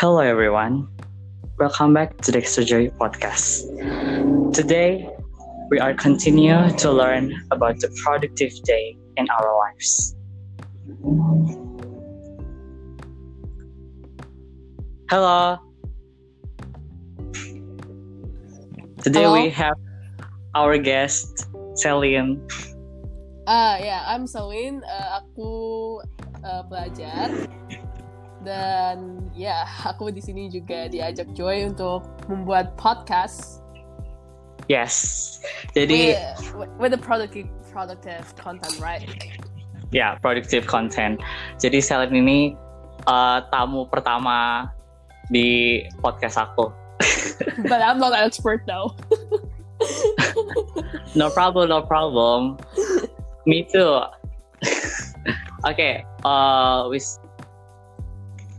[0.00, 0.88] Hello, everyone.
[1.58, 3.68] Welcome back to the Extra Joy podcast.
[4.54, 5.06] Today,
[5.68, 10.16] we are continue to learn about the productive day in our lives.
[15.10, 15.60] Hello.
[19.04, 19.36] Today Hello.
[19.36, 19.76] we have
[20.54, 21.44] our guest
[21.76, 22.40] Celine.
[23.44, 24.80] Ah ya, I'm Selin.
[24.80, 26.00] Eh, aku
[26.40, 27.59] eh, pelajar
[28.40, 33.60] dan ya aku di sini juga diajak Joy untuk membuat podcast
[34.70, 35.42] Yes.
[35.74, 36.14] Jadi
[36.54, 39.02] with, with the productive productive content, right?
[39.90, 41.18] ya productive content.
[41.58, 42.38] Jadi Celine ini
[43.10, 44.70] uh, tamu pertama
[45.26, 46.70] di podcast aku.
[47.66, 48.94] But I'm not an expert though.
[51.14, 52.56] No problem, no problem.
[53.48, 54.04] Me too.
[55.66, 57.18] Oke, uh, wis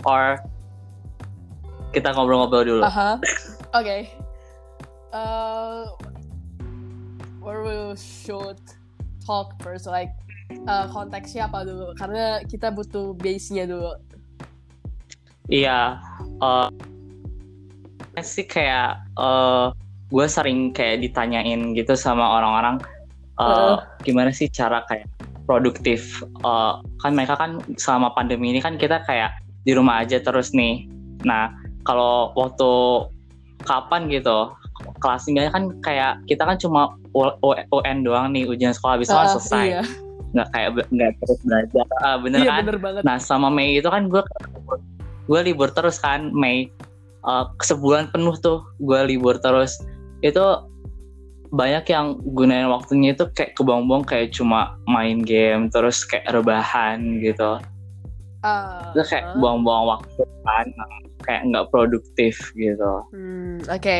[0.08, 0.42] or
[1.92, 2.84] kita ngobrol-ngobrol dulu.
[2.84, 3.16] Uh huh.
[3.76, 4.12] Okay.
[5.12, 5.92] Uh,
[7.44, 8.60] where we should
[9.24, 10.16] talk first, like
[10.68, 11.92] uh, konteksnya apa dulu?
[12.00, 13.92] Karena kita butuh base-nya dulu.
[15.52, 16.00] Iya,
[16.40, 16.72] uh,
[18.24, 19.76] sih kayak uh,
[20.08, 22.80] gue sering kayak ditanyain gitu sama orang-orang
[23.36, 25.10] uh, gimana sih cara kayak
[25.44, 26.24] produktif.
[26.46, 30.90] Uh, kan mereka kan selama pandemi ini kan kita kayak di rumah aja terus nih.
[31.22, 31.54] Nah,
[31.86, 32.70] kalau waktu
[33.66, 34.54] kapan gitu
[34.98, 36.98] kelas tinggalnya kan kayak kita kan cuma
[37.70, 39.66] UN doang nih ujian sekolah habis kan Ah, selesai.
[39.66, 39.84] Iya,
[40.34, 41.86] nggak kayak nggak terus belajar.
[42.02, 42.62] Ah, bener iya kan?
[42.66, 43.02] bener banget.
[43.06, 44.24] Nah sama Mei itu kan gue
[45.30, 46.70] gue libur terus kan Mei.
[47.22, 49.78] Eh, sebulan penuh tuh gue libur terus.
[50.26, 50.66] Itu
[51.52, 57.60] banyak yang gunain waktunya itu kayak kebuang-buang kayak cuma main game terus kayak rebahan gitu
[58.42, 59.38] Ah, itu kayak ah.
[59.38, 60.68] buang-buang waktu kan
[61.22, 63.98] kayak nggak produktif gitu Hmm, oke.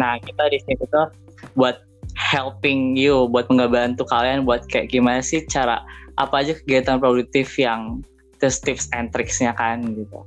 [0.00, 1.12] nah kita di sini tuh
[1.54, 1.84] buat
[2.16, 5.84] helping you buat ngebantu kalian buat kayak gimana sih cara
[6.16, 8.00] apa aja kegiatan produktif yang
[8.40, 10.24] terus tips and tricksnya kan gitu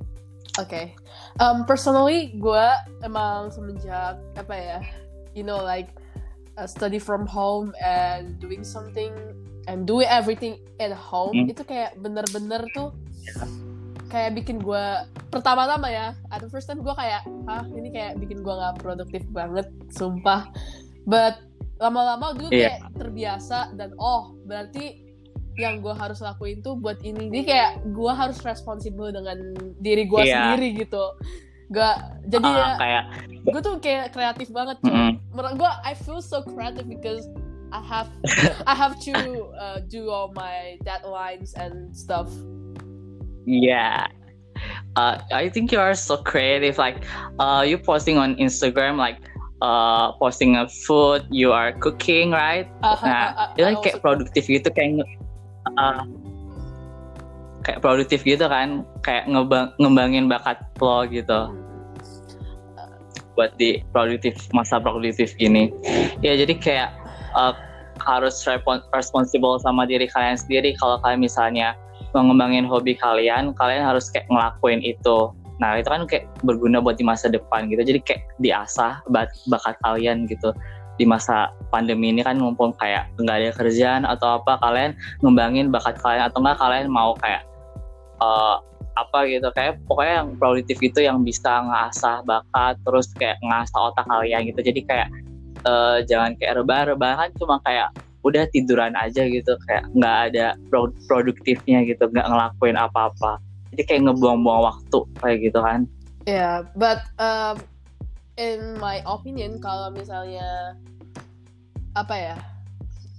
[0.58, 0.98] Oke.
[1.38, 2.68] Um, personally, gue
[3.06, 4.80] emang semenjak apa ya,
[5.38, 5.94] you know, like
[6.58, 9.14] uh, study from home and doing something
[9.68, 11.52] and doing everything at home Hmm.
[11.52, 13.44] itu kayak bener-bener tuh Ya.
[14.08, 14.86] kayak bikin gue
[15.28, 19.28] pertama-tama ya, at the first time gue kayak, ah ini kayak bikin gue nggak produktif
[19.28, 20.48] banget, sumpah.
[21.04, 21.44] But
[21.78, 22.80] lama-lama gue Iya.
[22.80, 25.04] kayak terbiasa dan oh berarti
[25.58, 29.38] yang gue harus lakuin tuh buat ini jadi kayak gue harus responsibel dengan
[29.78, 30.54] diri gue Iya.
[30.54, 31.04] sendiri gitu
[31.68, 31.96] gak
[32.26, 33.04] jadi Ah, ya kayak
[33.44, 35.18] gue tuh kayak kreatif banget mm-mm.
[35.34, 37.26] menurut gue I feel so creative because
[37.72, 38.10] I have
[38.66, 39.16] I have to
[39.60, 42.32] uh, do all my deadlines and stuff
[43.48, 44.12] Yeah.
[45.00, 46.76] Uh, I think you are so creative.
[46.76, 47.08] Like,
[47.40, 49.24] uh, you posting on Instagram, like,
[49.64, 52.68] uh, posting a food, you are cooking, right?
[52.84, 55.08] Uh, Nah, I- itu I kan kayak produktif gitu, kayak,
[55.80, 56.04] uh,
[57.64, 61.56] kayak produktif gitu kan, kayak ngebang ngembangin bakat lo gitu,
[63.40, 65.72] buat di produktif masa produktif gini.
[66.20, 66.90] Ya, jadi kayak
[67.38, 67.54] uh,
[68.02, 68.46] harus
[68.94, 70.74] responsible sama diri kalian sendiri.
[70.78, 71.78] Kalau kalian misalnya
[72.14, 75.32] mengembangin hobi kalian, kalian harus kayak ngelakuin itu.
[75.58, 77.82] Nah, itu kan kayak berguna buat di masa depan gitu.
[77.82, 80.54] Jadi kayak diasah bak- bakat kalian gitu.
[80.98, 85.98] Di masa pandemi ini kan mumpung kayak nggak ada kerjaan atau apa, kalian ngembangin bakat
[86.02, 87.46] kalian atau enggak kalian mau kayak
[88.18, 88.56] eh,
[88.98, 94.06] apa gitu kayak pokoknya yang produktif gitu yang bisa ngasah bakat terus kayak ngasah otak
[94.10, 94.62] kalian gitu.
[94.62, 95.08] Jadi kayak
[95.66, 97.90] eh, jangan kayak rebah-rebah kan cuma kayak
[98.26, 103.40] udah tiduran aja gitu kayak nggak ada pro- produktifnya gitu nggak ngelakuin apa-apa
[103.72, 105.88] jadi kayak ngebuang-buang waktu kayak gitu kan
[106.28, 107.64] Yeah, but um,
[108.36, 110.76] in my opinion, kalau misalnya
[111.96, 112.36] apa ya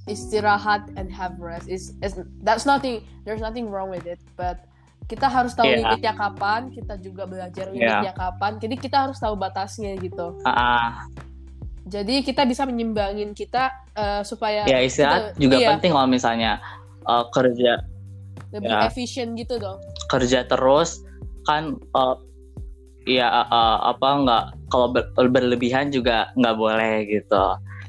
[0.04, 3.00] istirahat and have rest is, is that's nothing.
[3.24, 4.68] There's nothing wrong with it, but
[5.08, 5.88] kita harus tahu Yeah.
[5.88, 6.68] limitnya kapan.
[6.68, 8.60] Kita juga belajar limitnya kapan.
[8.60, 10.36] Jadi kita harus tahu batasnya gitu.
[10.44, 11.08] Ah,
[11.88, 16.52] Jadi kita bisa menyimbangin kita uh, supaya ya istirahat kita- juga iya, penting kalau misalnya
[17.02, 17.72] eh, kerja
[18.48, 18.86] lebih ya.
[18.86, 19.80] efisien gitu dong.
[20.08, 21.00] kerja terus
[21.44, 22.16] kan eh,
[23.08, 27.44] ya eh, apa nggak kalau ber- berlebihan juga nggak boleh gitu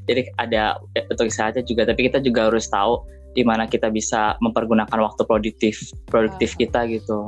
[0.08, 0.80] jadi ada
[1.12, 3.04] untuk istirahatnya juga tapi kita juga harus tahu
[3.36, 5.76] di mana kita bisa mempergunakan waktu produktif
[6.08, 6.60] produktif Ah.
[6.64, 7.28] kita gitu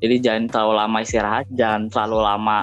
[0.00, 2.58] jadi jangan terlalu lama istirahat jangan terlalu lama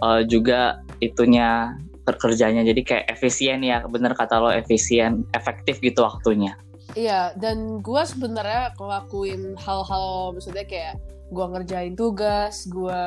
[0.00, 1.76] eh, juga itunya
[2.16, 6.56] kerjanya jadi kayak efisien ya bener kata lo efisien efektif gitu waktunya.
[6.98, 10.98] Iya, dan gue sebenarnya ngelakuin hal-hal maksudnya kayak
[11.30, 13.02] gue ngerjain tugas gue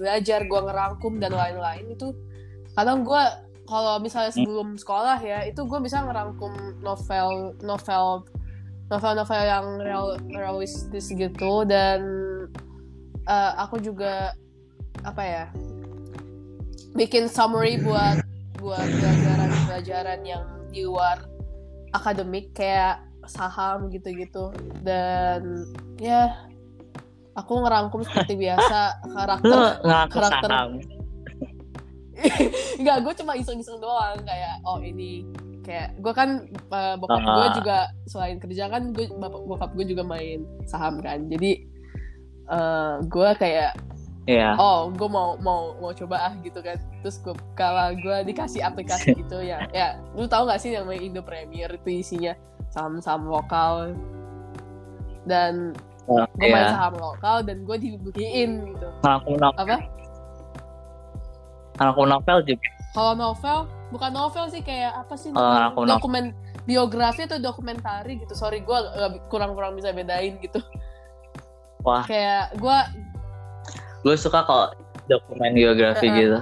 [0.00, 2.16] belajar gue ngerangkum dan lain-lain itu
[2.72, 3.22] kadang gue
[3.68, 8.24] kalau misalnya sebelum sekolah ya itu gue bisa ngerangkum novel novel
[8.88, 12.00] novel-novel yang real, realistis gitu dan
[13.28, 14.32] uh, aku juga
[15.04, 15.44] apa ya
[16.96, 18.24] bikin summary buat
[18.58, 21.24] buat pelajaran-pelajaran yang di luar
[21.92, 24.52] akademik kayak saham gitu-gitu.
[24.84, 25.66] Dan
[26.00, 26.46] ya
[27.36, 29.58] aku ngerangkum seperti biasa karakter
[30.08, 30.50] karakter
[32.80, 35.28] Enggak, gue cuma iseng-iseng doang kayak oh ini
[35.60, 37.34] kayak gue kan uh, bokap uh.
[37.36, 41.28] gue juga selain kerja kan gue bapak bokap gue juga main saham kan.
[41.28, 41.66] Jadi
[42.48, 43.72] uh, eh, gue kayak
[44.26, 44.54] yeah.
[44.58, 49.14] oh gue mau mau mau coba ah gitu kan terus gue kalau gue dikasih aplikasi
[49.24, 52.34] gitu ya ya lu tau gak sih yang main Indo Premier itu isinya
[52.74, 53.94] saham-saham lokal
[55.26, 55.72] dan
[56.10, 56.54] uh, gue yeah.
[56.54, 58.88] main saham lokal dan gue dibeliin gitu
[59.56, 59.96] apa
[61.76, 62.68] Anak novel juga.
[62.96, 63.58] Kalau novel,
[63.92, 65.28] bukan novel sih kayak apa sih?
[65.36, 66.32] Uh, dokumen
[66.64, 68.32] biografi atau dokumentari gitu.
[68.32, 68.78] Sorry, gue
[69.28, 70.60] kurang-kurang bisa bedain gitu.
[71.84, 72.08] Wah.
[72.08, 72.78] Kayak gue.
[74.06, 74.70] Gue suka kalau
[75.10, 76.38] dokumen biografi uh, gitu.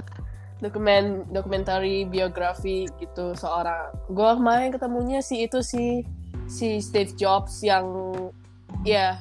[0.61, 3.89] Dokumen dokumentari biografi gitu seorang.
[4.05, 6.05] Gue kemarin ketemunya si itu si
[6.45, 7.89] si Steve Jobs yang
[8.85, 9.17] ya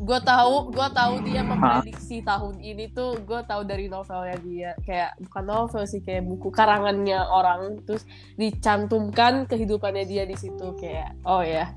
[0.00, 4.70] gue tahu gue tahu dia memprediksi tahun ini tuh gue tahu dari novelnya dia.
[4.80, 7.84] Kayak bukan novel sih kayak buku karangannya orang.
[7.84, 8.08] Terus
[8.40, 11.68] dicantumkan kehidupannya dia di situ kayak oh ya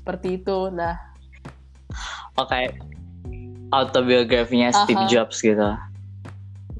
[0.00, 0.72] seperti itu.
[0.72, 0.96] Nah.
[2.40, 2.95] Oke
[3.74, 5.10] autobiografinya Steve Aha.
[5.10, 5.70] Jobs gitu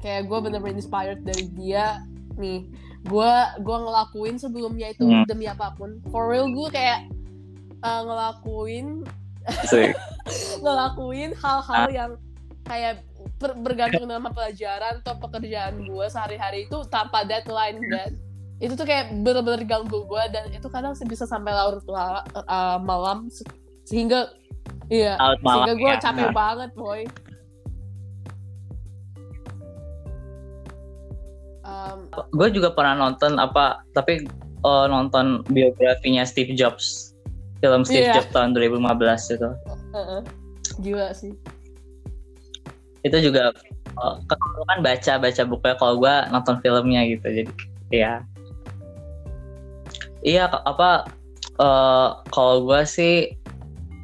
[0.01, 2.05] kayak gue bener-bener inspired dari dia
[2.37, 2.69] nih
[3.07, 5.25] gue gue ngelakuin sebelumnya itu hmm.
[5.25, 7.07] demi apa pun for real gue kayak
[7.81, 9.03] uh, ngelakuin
[10.63, 11.91] ngelakuin hal-hal ah.
[11.91, 12.11] yang
[12.67, 13.03] kayak
[13.39, 18.11] ber bergantung sama pelajaran atau pekerjaan gue sehari-hari itu tanpa deadline dan
[18.57, 23.29] itu tuh kayak bener-bener ganggu gue dan itu kadang bisa sampai larut uh, malam
[23.85, 24.33] sehingga
[24.87, 25.99] iya sehingga gue ya.
[25.99, 26.35] capek nah.
[26.35, 27.01] banget boy
[31.67, 34.23] um, gue juga pernah nonton apa tapi
[34.63, 37.17] uh, nonton biografinya Steve Jobs
[37.59, 38.21] film Steve yeah.
[38.21, 39.49] Jobs tahun 2015 itu.
[39.97, 40.21] Uh-uh.
[40.77, 41.33] Gila sih.
[43.01, 43.49] Itu juga
[43.97, 44.15] uh,
[44.69, 47.51] kan baca baca bukunya kalau gue nonton filmnya gitu jadi
[47.89, 48.13] ya
[50.21, 51.07] iya apa
[51.57, 53.33] uh, kalau gue sih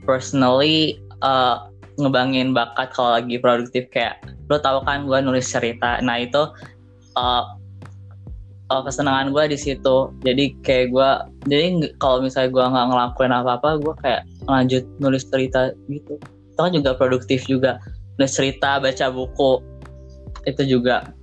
[0.04, 1.68] personally uh,
[1.98, 4.18] ngebangin bakat kalau lagi produktif kayak
[4.50, 6.02] lo tau kan gue nulis cerita.
[6.02, 6.50] Nah itu
[7.18, 7.44] uh,
[8.74, 10.10] uh, kesenangan gue di situ.
[10.26, 11.10] Jadi kayak gue
[11.50, 16.18] jadi kalau misalnya gue nggak ngelakuin apa apa gue kayak lanjut nulis cerita gitu.
[16.54, 17.78] Itu kan juga produktif juga.
[18.18, 19.62] Nulis cerita baca buku
[20.50, 21.14] itu juga.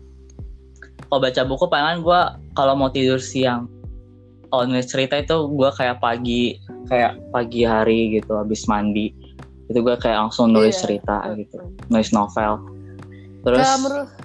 [1.11, 2.21] Kalau baca buku palingan gue
[2.55, 3.67] kalau mau tidur siang
[4.51, 6.59] kalau nulis cerita itu gue kayak pagi
[6.91, 9.15] kayak pagi hari gitu habis mandi
[9.71, 10.83] itu gue kayak langsung nulis iya.
[10.83, 11.59] cerita gitu
[11.89, 12.59] nulis novel
[13.47, 13.65] terus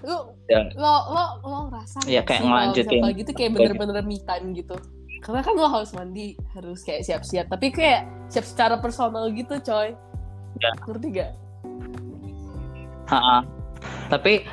[0.04, 0.18] lu
[0.50, 0.60] ya.
[0.76, 4.76] lo lo lo ngerasa ya kayak ngelanjutin kalau gitu kayak bener-bener me time gitu
[5.24, 9.94] karena kan lo harus mandi harus kayak siap-siap tapi kayak siap secara personal gitu coy
[10.60, 10.72] ya.
[10.86, 11.32] ngerti gak?
[13.06, 13.46] Ha
[14.10, 14.46] tapi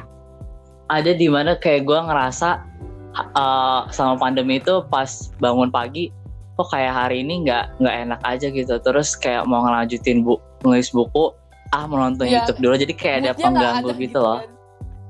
[0.93, 2.69] ada di mana kayak gue ngerasa
[3.17, 6.13] uh, sama pandemi itu pas bangun pagi
[6.57, 8.75] kok kayak hari ini nggak nggak enak aja gitu.
[8.81, 11.33] Terus kayak mau ngelanjutin bu nulis buku
[11.73, 12.75] ah mau nonton ya, YouTube dulu.
[12.77, 14.39] Jadi kayak ada pengganggu gitu, gitu loh.
[14.45, 14.51] kan.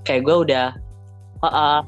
[0.03, 0.67] Kayak gue udah
[1.43, 1.81] uh, uh,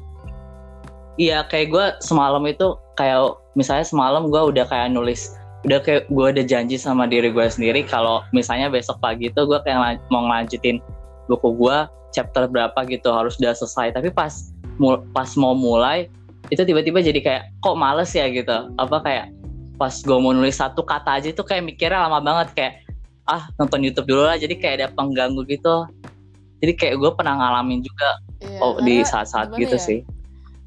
[1.15, 6.25] iya kayak gue semalam itu kayak misalnya semalam gue udah kayak nulis udah kayak gue
[6.29, 10.77] udah janji sama diri gue sendiri kalau misalnya besok pagi itu gue kayak mau ngelanjutin
[11.25, 11.77] buku gue
[12.13, 13.91] chapter berapa gitu harus udah selesai.
[13.91, 14.54] Tapi pas
[15.11, 16.11] pas mau mulai
[16.53, 18.29] itu tiba-tiba jadi kayak kok males ya?
[18.29, 18.69] gitu.
[18.77, 19.25] Apa kayak
[19.75, 22.73] pas gue mau nulis satu kata aja itu kayak mikirnya lama banget kayak
[23.25, 24.37] ah nonton YouTube dulu lah.
[24.37, 25.89] Jadi kayak ada pengganggu gitu.
[26.61, 28.09] Jadi kayak gue pernah ngalamin juga
[28.41, 29.83] yeah, oh di saat-saat gitu ya?
[29.83, 29.99] sih.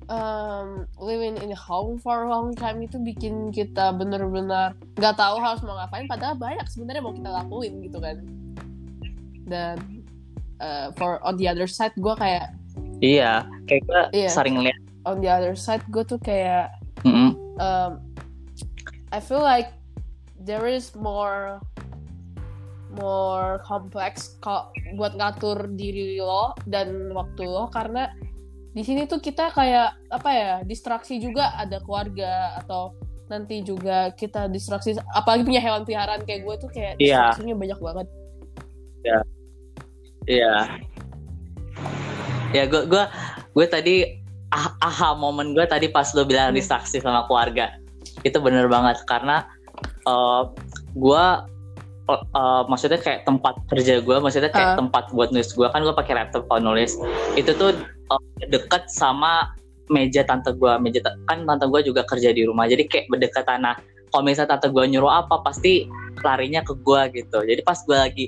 [0.08, 5.60] Um, living in home for a long time itu bikin kita bener-bener nggak tahu harus
[5.60, 8.16] mau ngapain padahal banyak sebenarnya mau kita lakuin gitu kan.
[9.48, 9.76] Dan
[10.60, 12.57] uh, for on the other side gue kayak
[13.04, 16.72] iya kayak gue yeah, sering lihat on the other side gue tuh kayak
[17.04, 17.30] mm -hmm.
[17.58, 17.92] um,
[19.08, 19.72] I feel like
[20.42, 21.62] there is more
[22.98, 28.08] more kompleks kok buat ngatur diri lo dan waktu lo karena
[28.72, 32.96] di sini tuh kita kayak apa ya distraksi juga ada keluarga atau
[33.28, 37.28] nanti juga kita distraksi apalagi punya hewan peliharaan kayak gue tuh kayak yeah.
[37.28, 38.06] distraksinya banyak banget
[39.04, 39.20] ya
[40.28, 40.84] Iya.
[42.56, 43.04] Ya gue gue
[43.52, 43.96] gue tadi
[44.50, 46.58] ah, aha momen gue tadi pas lo bilang Hmm.
[46.58, 47.76] distraksi sama keluarga.
[48.24, 49.44] Itu bener banget karena
[50.08, 50.48] uh,
[50.96, 51.24] gue
[52.08, 54.76] uh, uh, maksudnya kayak tempat kerja gue maksudnya kayak Ah.
[54.80, 56.96] tempat buat nulis gue kan gue pakai laptop kalau nulis.
[57.36, 57.76] Itu tuh
[58.08, 59.52] uh, deket sama
[59.88, 63.64] meja tante gue meja kan tante gue juga kerja di rumah jadi kayak berdekatan.
[63.64, 63.76] Nah
[64.08, 65.84] kalau misalnya tante gue nyuruh apa pasti
[66.24, 67.44] larinya ke gue gitu.
[67.44, 68.26] Jadi pas gue lagi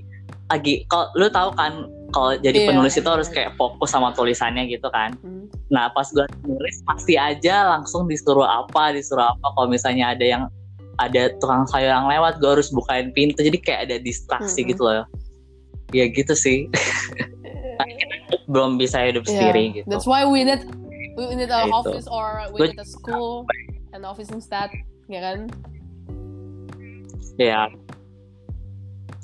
[0.53, 2.69] lagi kalau lu tahu kan kalau jadi Iya.
[2.71, 5.47] penulis itu harus kayak fokus sama tulisannya gitu kan Hmm.
[5.69, 10.43] nah pas gue nulis pasti aja langsung disuruh apa disuruh apa kalau misalnya ada yang
[10.99, 14.71] ada tukang sayur yang lewat gue harus bukain pintu jadi kayak ada distraksi Mm-mm.
[14.75, 15.05] gitu loh
[15.91, 16.69] ya gitu sih
[18.53, 20.63] belum bisa hidup Yeah, sendiri gitu That's why we need
[21.17, 21.73] we need a Gitu.
[21.73, 23.47] office or we need a school
[23.91, 24.71] and office instead,
[25.07, 25.51] ya kan?
[27.37, 27.67] Iya.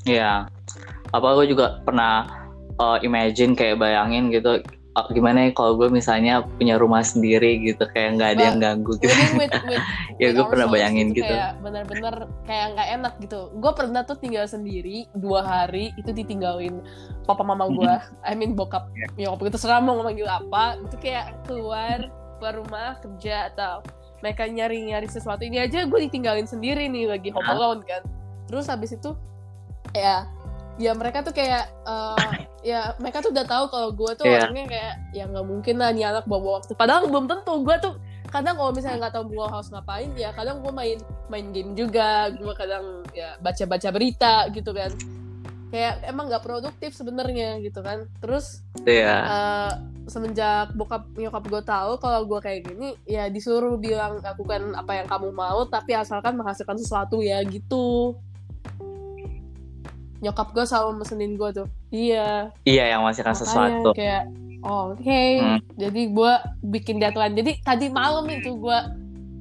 [0.05, 0.33] Iya.
[1.13, 2.27] Apa gue juga pernah
[2.81, 4.61] uh, imagine kayak bayangin gitu
[4.97, 8.97] uh, gimana ya kalau gue misalnya punya rumah sendiri gitu kayak nggak ada yang ganggu
[8.99, 9.13] gitu.
[9.37, 9.85] With with
[10.17, 11.35] ya gue pernah ourselves bayangin itu gitu.
[11.37, 12.15] kayak bener-bener
[12.49, 16.81] kayak nggak enak gitu gue pernah tuh tinggal sendiri dua hari itu ditinggalin
[17.29, 17.93] papa mama gue
[18.25, 19.29] I mean bokap Iya.
[19.29, 22.09] nyokap gue terserah mau manggil apa itu kayak keluar
[22.41, 23.85] keluar rumah kerja atau
[24.25, 28.01] mereka nyari-nyari sesuatu ini aja gue ditinggalin sendiri nih lagi home alone kan
[28.49, 29.13] terus habis itu
[29.93, 30.25] ya
[30.77, 32.31] ya mereka tuh kayak eh,
[32.71, 34.49] ya mereka tuh udah tahu kalau gue tuh Iya.
[34.49, 36.73] orangnya kayak ya nggak mungkin lah nih anak bawa waktu.
[36.75, 37.95] Padahal belum tentu gue tuh
[38.27, 42.29] kadang kalau misalnya nggak tahu gue harus ngapain ya kadang gue main main game juga.
[42.31, 44.91] Gue kadang ya baca baca berita gitu kan.
[45.67, 48.07] Kayak emang nggak produktif sebenarnya gitu kan.
[48.19, 49.15] Terus Iya.
[49.23, 49.73] eh,
[50.07, 55.07] semenjak bokap nyokap gue tahu kalau gue kayak gini ya disuruh bilang lakukan apa yang
[55.07, 58.15] kamu mau tapi asalkan menghasilkan sesuatu ya gitu
[60.19, 63.93] nyokap gue selalu mesenin gue tuh iya Iya yang masih kan sesuatu.
[63.93, 64.27] kayak
[64.61, 65.59] oh, oke Hmm.
[65.75, 66.33] jadi gue
[66.67, 68.79] bikin deadline jadi tadi malam itu gue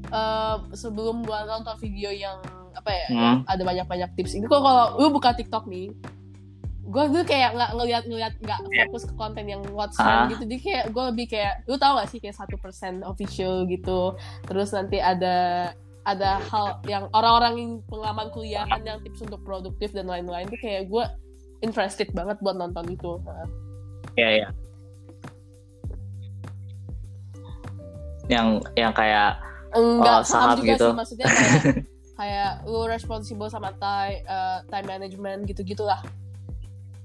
[0.07, 2.37] eh, sebelum gue nonton video yang
[2.71, 3.15] apa ya Hmm.
[3.15, 5.89] yang ada banyak banyak tips ini kok kalau lu buka TikTok nih
[6.85, 10.29] gue tuh kayak nggak ngeliat ngeliat nggak fokus ke konten yang what's Ah.
[10.29, 14.13] gitu jadi kayak gue lebih kayak lu tau gak sih kayak satu persen official gitu
[14.43, 15.71] terus nanti ada
[16.05, 20.85] ada hal yang orang-orang yang pengalaman kuliahan yang tips untuk produktif dan lain-lain tuh kayak
[20.85, 21.05] gue
[21.59, 23.17] interested banget buat nonton itu
[24.15, 24.47] Iya iya.
[28.25, 29.37] Yang yang kayak
[29.73, 30.85] enggak Oh, paham saham juga gitu.
[30.85, 31.61] sih maksudnya kayak
[32.19, 35.99] kayak lu responsible sama time eh, time management gitu gitulah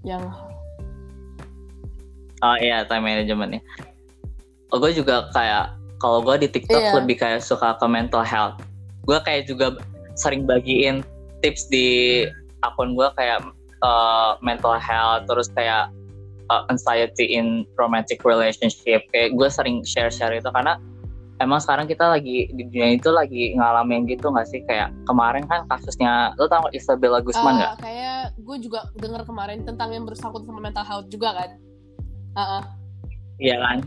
[0.01, 0.23] yang
[2.41, 3.61] oh iya time managementnya.
[4.71, 6.93] Oh, gue juga kayak kalau gue di TikTok Iya.
[6.95, 8.57] lebih kayak suka ke mental health.
[9.11, 9.75] Gue kayak juga
[10.15, 11.03] sering bagiin
[11.43, 12.23] tips di
[12.63, 13.43] akun gue kayak
[13.83, 15.91] uh, mental health terus kayak
[16.47, 19.03] uh, anxiety in romantic relationship.
[19.11, 20.79] Kayak gue sering share-share itu karena
[21.41, 25.65] emang sekarang kita lagi di dunia itu lagi ngalamin gitu nggak sih kayak kemarin kan
[25.73, 27.73] kasusnya lo tau Isabella Guzman nggak?
[27.73, 31.51] eh, kayak gue juga dengar kemarin tentang yang bersangkut sama mental health juga kan
[32.39, 32.65] Ah, ah.
[33.43, 33.79] Iya kan?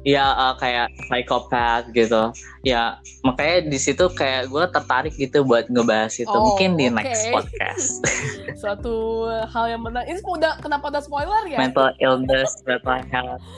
[0.00, 2.32] Iya uh, kayak psikopat gitu.
[2.64, 6.32] Ya makanya di situ kayak gue tertarik gitu buat ngebahas itu.
[6.32, 6.96] Oh, Mungkin di oke.
[6.96, 8.00] next podcast.
[8.60, 13.44] suatu hal yang menarik ini udah kenapa udah spoiler ya mental illness, mental health.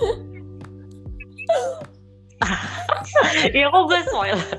[3.55, 4.51] Iya kok gue spoiler.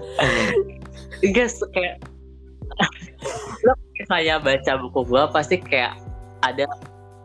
[1.35, 1.99] Guys kayak
[3.67, 3.73] lo
[4.07, 5.99] saya baca buku gue pasti kayak
[6.43, 6.67] ada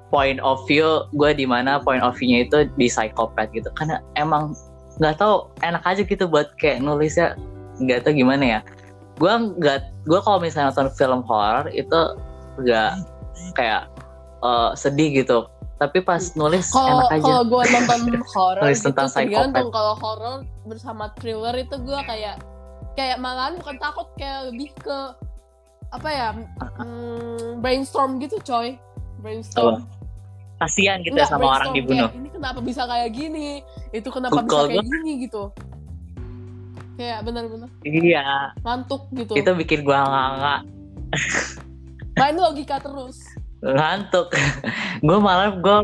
[0.09, 3.69] point of view gue di mana point of view-nya itu di psikopat gitu.
[3.77, 4.57] Karena emang
[4.99, 7.37] nggak tahu enak aja gitu buat kayak nulisnya.
[7.79, 8.61] Nggak tahu gimana ya.
[9.21, 12.01] Gue nggak gue kalau misalnya nonton film horor itu
[12.65, 12.93] nggak
[13.55, 13.89] kayak
[14.43, 15.47] eh, sedih gitu.
[15.79, 17.23] Tapi pas nulis kalau enak aja.
[17.23, 18.01] kalau gue nonton
[18.35, 19.71] horror Nulis gitu tentang tergantung.
[19.71, 20.37] kalau horror
[20.67, 22.43] bersama thriller itu gue kayak
[22.99, 24.99] kayak malahan bukan takut kayak lebih ke
[25.89, 26.29] apa ya
[26.83, 28.75] mm, brainstorm gitu coy.
[29.19, 29.87] Brainstorm
[30.59, 32.11] kasihan gitu Enggak, ya sama orang dibunuh.
[32.11, 33.49] Kayak, ini kenapa bisa kayak gini?
[33.95, 35.11] Itu kenapa Kok- bisa kayak gini?
[35.27, 35.43] gitu.
[36.99, 38.51] Kayak benar-benar iya.
[38.67, 39.33] Ngantuk gitu.
[39.39, 40.61] Itu bikin gua nggak
[42.19, 43.23] main logika terus.
[43.63, 44.35] Ngantuk.
[44.99, 45.79] Gue malah gue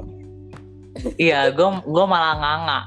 [1.23, 2.81] iya gue gue malah nganga.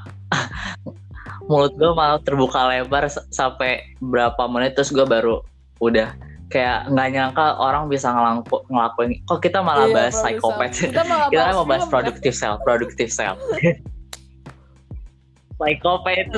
[1.48, 5.40] Mulut gue malah terbuka lebar sampai berapa menit terus gue baru
[5.80, 6.12] udah
[6.48, 10.70] kayak nggak nyangka orang bisa ngelangku, ngelakuin kok kita malah Iya, bahas psikopat.
[10.74, 13.36] kita malah kita bahas mau bahas productive self productive self
[15.58, 16.38] psikopat itu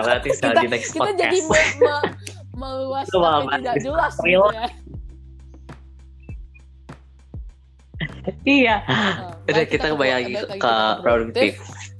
[0.00, 1.78] nanti sel Kita- di next kita jadi podcast.
[1.78, 2.14] me- me-
[2.50, 4.66] meluas tapi tidak jelas gitu ya.
[8.42, 8.76] Iya.
[8.84, 11.52] Nah, Udah Nah, kita kembali lagi ke, ke produktif.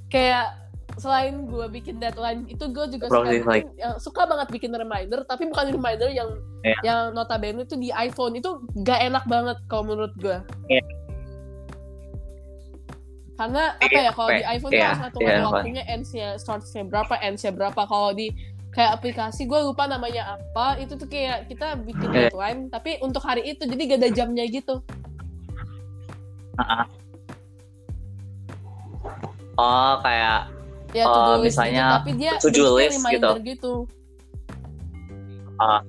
[0.09, 0.47] kayak
[1.01, 5.49] selain gue bikin deadline itu gue juga suka, bikin, yang suka banget bikin reminder tapi
[5.49, 6.29] bukan reminder yang
[6.61, 6.77] Iya.
[6.85, 10.37] yang notabene itu di iPhone itu gak enak banget kalau menurut gue
[10.69, 10.85] Iya.
[13.41, 17.17] karena apa ya kalau di iPhone tuh Iya, harus ngatur iya, waktunya ends-nya starts-nya berapa
[17.25, 18.29] ends-nya berapa kalau di
[18.71, 22.29] kayak aplikasi gue lupa namanya apa itu tuh kayak kita bikin Iya.
[22.29, 24.85] deadline tapi untuk hari itu jadi gak ada jamnya gitu
[26.61, 26.87] Ah, ah.
[29.57, 30.60] Oh kayak
[30.91, 33.73] ya to do list misalnya gitu, tapi dia to-do bentuknya list reminder gitu.
[35.61, 35.81] Ah.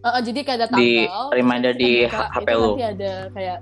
[0.00, 2.62] Ah, ah, jadi kayak ada Di tanggal reminder terus di kita buka, HP lu.
[2.64, 3.58] nanti ada kayak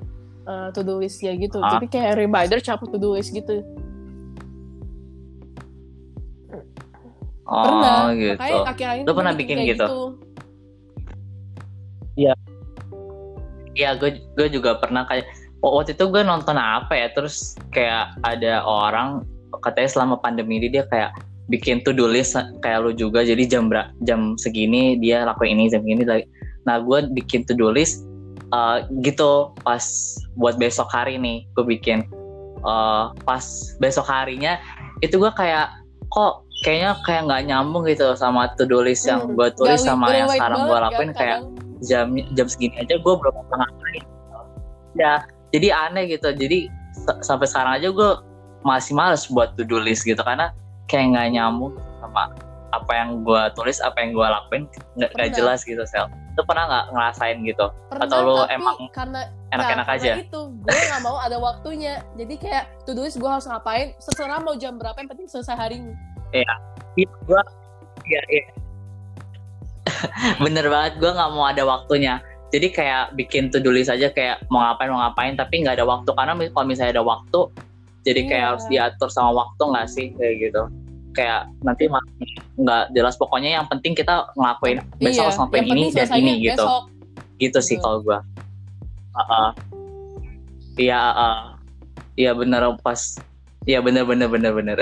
[0.48, 1.70] eh, to do listnya gitu Ah.
[1.76, 3.58] jadi kayak reminder caput to do list gitu
[7.48, 8.38] oh pernah gitu.
[8.38, 9.96] makanya akhir-akhir Lu pernah bikin kayak gitu?
[13.78, 15.30] Iya gue gue juga pernah kayak
[15.62, 19.22] oh, waktu itu gue nonton apa ya terus kayak ada orang
[19.60, 21.14] katanya selama pandemi ini dia kayak
[21.48, 23.24] bikin to do list kayak lu juga.
[23.24, 26.04] Jadi jam bera- jam segini dia lakuin ini jam segini.
[26.68, 28.04] Nah gue bikin to do list
[28.52, 29.82] uh, gitu pas
[30.36, 32.04] buat besok hari nih gue bikin.
[32.58, 33.42] Uh, pas
[33.78, 34.58] besok harinya
[34.98, 35.70] itu gue kayak
[36.10, 40.10] kok kayaknya kayak nggak nyambung gitu sama to do list yang Hmm, gue tulis sama
[40.10, 41.38] yang sekarang gue lakuin kayak
[41.86, 44.04] jam jam segini aja gue belum pernah ngapain
[44.98, 45.22] ya
[45.54, 46.28] jadi aneh gitu.
[46.32, 46.68] Jadi
[47.24, 48.10] sampai sekarang aja gue
[48.66, 50.50] masih males buat to do list gitu karena
[50.88, 52.32] kayak nggak nyambung sama
[52.72, 54.62] apa yang gue tulis apa yang gue lakuin
[55.00, 56.08] nggak nggak jelas gitu sel.
[56.36, 57.66] Lu pernah nggak ngerasain gitu?
[57.88, 60.12] Pernah, atau lu emang karena enak-enak nah, aja?
[60.14, 62.04] karena itu gue nggak mau ada waktunya.
[62.20, 65.56] Jadi kayak to do list gue harus ngapain seserah mau jam berapa yang penting selesai
[65.56, 65.94] hari ini.
[66.36, 66.54] Iya,
[67.24, 67.42] gue
[68.04, 68.44] iya iya.
[70.44, 72.20] Bener banget gue nggak mau ada waktunya.
[72.48, 75.86] Jadi kayak bikin to do list aja kayak mau ngapain mau ngapain tapi nggak ada
[75.88, 76.10] waktu.
[76.12, 77.40] Karena kalau misalnya ada waktu
[78.02, 78.48] jadi kayak Iya.
[78.48, 80.62] harus diatur sama waktu nggak sih kayak gitu
[81.10, 81.90] kayak nanti
[82.56, 86.62] nggak jelas pokoknya yang penting kita ngelakuin besok Iya, harus yang ini dan ini gitu
[86.62, 86.82] besok.
[87.36, 87.84] gitu sih Betul.
[87.84, 88.18] kalau gue
[90.78, 91.38] iya heeh.
[92.16, 93.18] iya bener pas
[93.64, 94.76] iya bener bener bener bener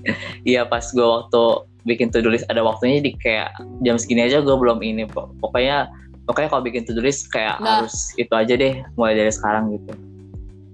[0.48, 1.42] iya pas gue waktu
[1.82, 5.88] bikin to list ada waktunya di kayak jam segini aja gue belum ini Pok- pokoknya
[6.22, 7.82] pokoknya kalau bikin to list kayak Nah.
[7.82, 9.92] harus itu aja deh mulai dari sekarang gitu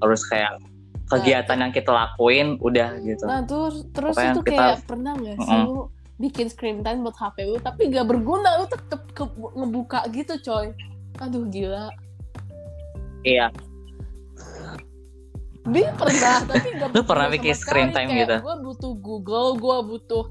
[0.02, 0.60] harus kayak
[1.06, 5.36] kegiatan yang kita lakuin udah gitu Nah terus terus Pokoknya itu kita kayak pernah nggak
[5.38, 5.66] sih Mm-mm.
[5.66, 5.80] lu
[6.16, 10.72] bikin screen time buat HP lu tapi gak berguna lu tetep ke- ngebuka gitu coy.
[11.20, 11.92] Aduh gila.
[13.20, 13.52] iya
[15.66, 18.36] Dia pernah tapi gak Lu pernah bikin screen time gitu?
[18.38, 20.24] Gue butuh Google, gue butuh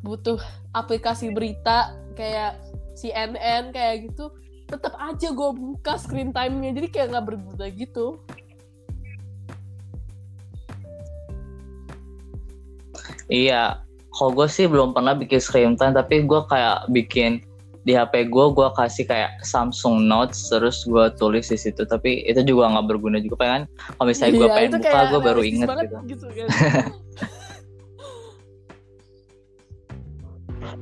[0.00, 0.38] butuh
[0.72, 2.56] aplikasi berita kayak
[2.96, 4.32] CNN kayak gitu.
[4.66, 8.24] Tetap aja gue buka screen time-nya jadi kayak nggak berguna gitu.
[13.30, 13.78] Iya,
[14.10, 17.46] kalau gue sih belum pernah bikin screen time, tapi gue kayak bikin
[17.86, 21.86] di HP gue, gue kasih kayak Samsung Notes, terus gue tulis di situ.
[21.86, 23.60] Tapi itu juga nggak berguna juga, kan?
[23.96, 25.96] Kalau misalnya gue Iya, pengen buka, gue baru inget gitu.
[26.10, 26.48] gitu kan.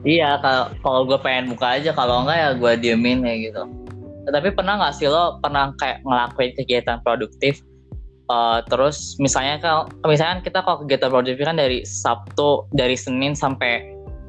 [0.07, 3.63] Iya, kalau kalau gue pengen buka aja, kalau enggak ya gue diemin kayak gitu.
[4.29, 7.63] Tapi pernah nggak sih lo pernah kayak ngelakuin kegiatan produktif?
[8.29, 13.83] Eh, terus misalnya kalau misalnya kita kalau kegiatan produktif kan dari Sabtu, dari Senin sampai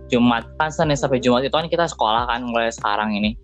[0.10, 3.38] Jumat kan Senin sampai Jumat itu kan kita sekolah kan mulai sekarang ini.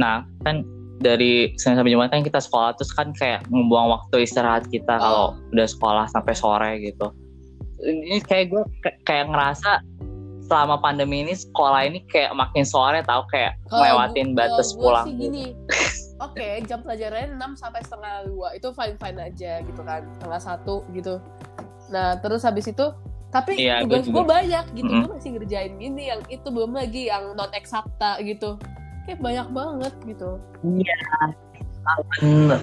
[0.00, 0.64] Nah kan
[1.02, 5.36] dari Senin sampai Jumat kan kita sekolah terus kan kayak membuang waktu istirahat kita kalau
[5.52, 7.12] udah sekolah sampai sore gitu.
[7.82, 8.62] Ini kayak gue
[9.04, 9.82] kayak ngerasa
[10.46, 14.80] selama pandemi ini sekolah ini kayak makin sore tahu kayak Kalau ngelewatin gua- batas gua
[14.80, 15.06] pulang.
[15.06, 15.22] sih gitu.
[15.28, 15.44] gini.
[16.32, 20.80] Oke, jam pelajarannya 6 sampai setengah dua itu fine fine aja gitu kan, setengah satu
[20.96, 21.20] gitu.
[21.92, 22.86] Nah terus habis itu,
[23.28, 25.04] tapi Iya, gua tugas gue banyak gitu, Mm-mm.
[25.04, 28.56] gue masih ngerjain ini, yang itu belum lagi yang non eksakta gitu.
[29.04, 30.40] Kayak banyak banget gitu.
[30.64, 30.96] Iya.
[32.16, 32.60] Bener.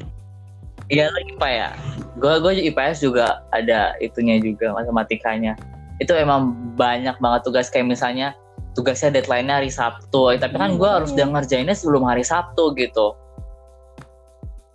[0.89, 1.69] Iya lagi pak ya.
[2.17, 5.53] Gue gue IPS juga ada itunya juga matematikanya.
[6.01, 8.33] Itu emang banyak banget tugas kayak misalnya
[8.73, 10.33] tugasnya deadline-nya hari Sabtu.
[10.39, 11.21] Tapi kan Hmm, gue harus makanya.
[11.21, 13.13] udah ngerjainnya sebelum hari Sabtu gitu.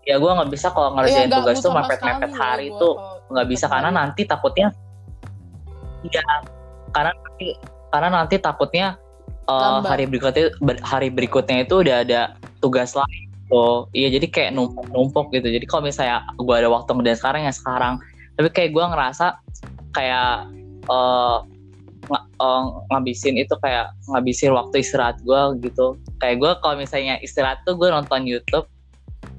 [0.04, 2.94] Ya gue nggak bisa kalau ngerjain Iya, nggak tugas tuh mepet-mepet hari loh tuh
[3.32, 4.68] nggak bisa karena nanti takutnya
[6.04, 6.20] iya
[6.92, 7.46] karena nanti
[7.88, 8.86] karena nanti takutnya
[9.48, 14.50] uh, hari berikutnya ber- hari berikutnya itu udah ada tugas lain tuh iya jadi kayak
[14.52, 15.48] numpuk numpuk gitu.
[15.48, 17.94] Jadi kalau misalnya gue ada waktu ngerjain sekarang ya sekarang.
[18.34, 19.26] Tapi kayak gue ngerasa
[19.94, 20.50] kayak
[20.90, 21.38] uh,
[22.10, 25.96] ng- uh, ngabisin itu kayak ngabisin waktu istirahat gue gitu.
[26.20, 28.68] Kayak gue kalau misalnya istirahat tuh gue nonton YouTube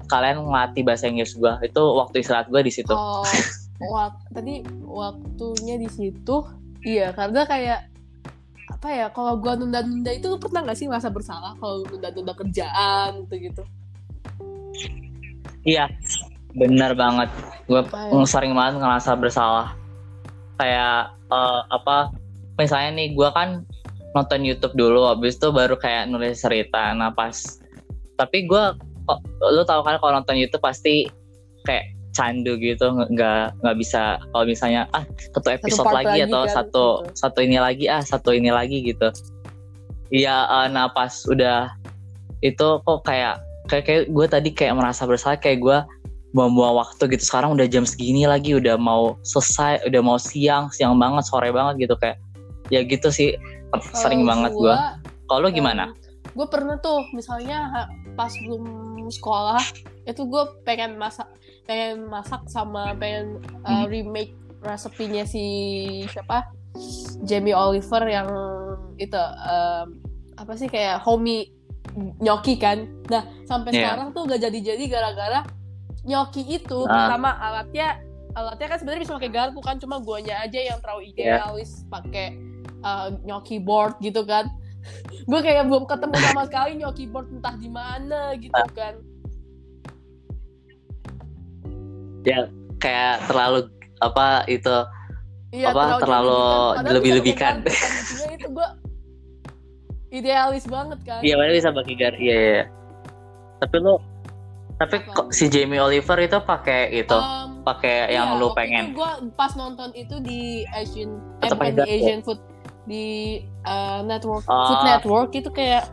[0.06, 3.26] kalian ngelatih bahasa Inggris gue itu waktu istirahat gue di situ Oh,
[3.92, 6.40] wak tadi waktunya di situ,
[6.80, 7.92] iya karena kayak
[8.72, 9.06] apa ya?
[9.12, 13.62] Kalau gua nunda-nunda itu lu pernah nggak sih merasa bersalah kalau nunda-nunda kerjaan gitu gitu?
[15.66, 15.90] iya
[16.56, 17.28] benar banget
[17.66, 18.24] gue ya?
[18.24, 19.74] sering banget ngerasa bersalah
[20.56, 22.14] kayak eh, apa
[22.56, 23.66] misalnya nih gue kan
[24.16, 27.60] nonton YouTube dulu habis itu baru kayak nulis cerita nah pas
[28.16, 28.64] tapi gue
[29.40, 31.06] lu tahu kan kalau nonton YouTube pasti
[31.66, 35.04] kayak candu gitu nggak- nggak bisa kalau misalnya ah
[35.36, 37.12] satu episode part lagi, lagi atau kan, satu gitu.
[37.12, 39.08] satu ini lagi ah satu ini lagi gitu.
[40.08, 41.76] Iya eh, nah pas udah
[42.40, 45.78] itu kok kayak kayak, kayak gue tadi kayak merasa bersalah kayak gue
[46.32, 47.22] buang-buang waktu gitu.
[47.26, 51.84] Sekarang udah jam segini lagi udah mau selesai udah mau siang siang banget sore banget
[51.84, 52.16] gitu kayak
[52.72, 53.36] ya gitu sih
[53.92, 54.74] sering banget gue
[55.28, 55.92] kalau lu gimana?
[56.36, 59.62] gue pernah tuh misalnya pas belum sekolah
[60.04, 61.26] itu gue pengen masak
[61.64, 63.86] pengen masak sama pengen uh, Hmm.
[63.86, 65.44] remake resepinya si
[66.06, 66.46] siapa
[67.22, 68.28] Jamie Oliver yang
[68.96, 69.86] itu um,
[70.34, 71.50] apa sih kayak homie
[72.18, 73.94] nyoki kan nah sampai Iya.
[73.94, 75.40] sekarang tuh gak jadi-jadi gara-gara
[76.02, 77.08] nyoki itu Ah.
[77.08, 77.98] pertama alatnya
[78.32, 81.40] alatnya kan sebenarnya bisa pakai garpu kan cuma guanya aja yang terlalu Iya.
[81.40, 82.36] idealis pakai
[82.82, 84.46] uh, nyoki board gitu kan
[85.26, 88.70] gue kayak belum ketemu sama sekali nyoki board entah di mana gitu Ah.
[88.74, 88.94] kan
[92.78, 93.70] kayak terlalu
[94.02, 94.76] apa itu
[95.54, 96.42] iya Apa, terlalu
[96.84, 97.56] garpu kan.
[97.64, 98.68] Intinya itu gue
[100.12, 102.62] idealis banget kan iya padahal bisa pakai gar iya, iya.
[103.62, 103.94] tapi lu
[104.76, 105.12] tapi Apa?
[105.16, 109.50] kok si Jamie Oliver itu pakai itu Um, pakai yang iya, lu pengen gue pas
[109.56, 111.82] nonton itu di Asian eh, di?
[111.82, 112.38] Asian Food
[112.86, 113.06] di
[113.62, 114.64] uh, network Ah.
[114.64, 115.90] Food Network itu kayak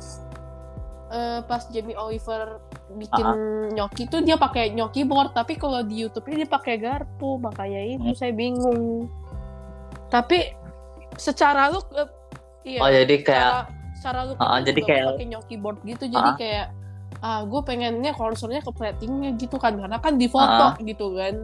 [1.09, 2.61] uh, pas Jamie Oliver
[2.93, 3.35] bikin Ah.
[3.69, 7.81] nyoki tuh dia pakai nyoki board tapi kalau di YouTube ini dia pakai garpu makanya
[7.81, 8.15] itu Hmm.
[8.15, 9.09] saya bingung
[10.07, 10.53] tapi
[11.13, 12.05] secara look uh,
[12.61, 13.61] iya oh jadi kayak secara,
[13.93, 16.37] secara look itu jadi kayak- pakai nyoki board gitu jadi Ah.
[16.37, 16.67] kayak
[17.19, 20.77] ah gue pengennya concernnya ke platingnya gitu kan karena kan di foto Ah.
[20.77, 21.35] gitu kan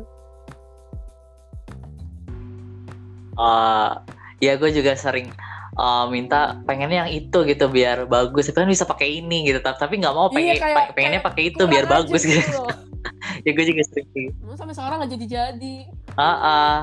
[3.36, 3.92] eh
[4.40, 5.30] ya gue juga sering
[5.72, 9.96] eh, minta pengennya yang itu gitu biar bagus itu kan bisa pakai ini gitu tapi
[9.96, 12.72] nggak mau Iya, pengen kayak- pa- pengennya kayak pakai itu biar bagus gitu loh.
[13.46, 15.76] ya gue juga sering sih Emang sampai sekarang nggak jadi jadi
[16.16, 16.78] ah ah.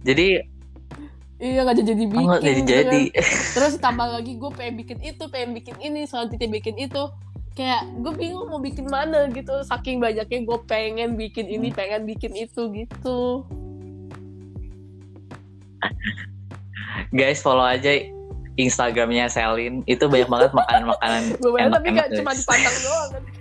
[0.00, 0.26] jadi
[1.38, 3.24] iya nggak jadi jadi oh, bikin jadi gitu jadi kan.
[3.52, 7.02] terus tambah lagi gue pengen bikin itu pengen bikin ini selanjutnya bikin itu
[7.52, 11.76] kayak gue bingung mau bikin mana gitu saking banyaknya gue pengen bikin ini Hmm.
[11.76, 13.42] pengen bikin itu gitu
[17.10, 18.06] guys follow aja
[18.60, 19.82] Instagramnya Selin.
[19.88, 23.22] Itu banyak banget makanan-makanan gue bayangin tapi enak-enak nggak cuma dipandang doang kan?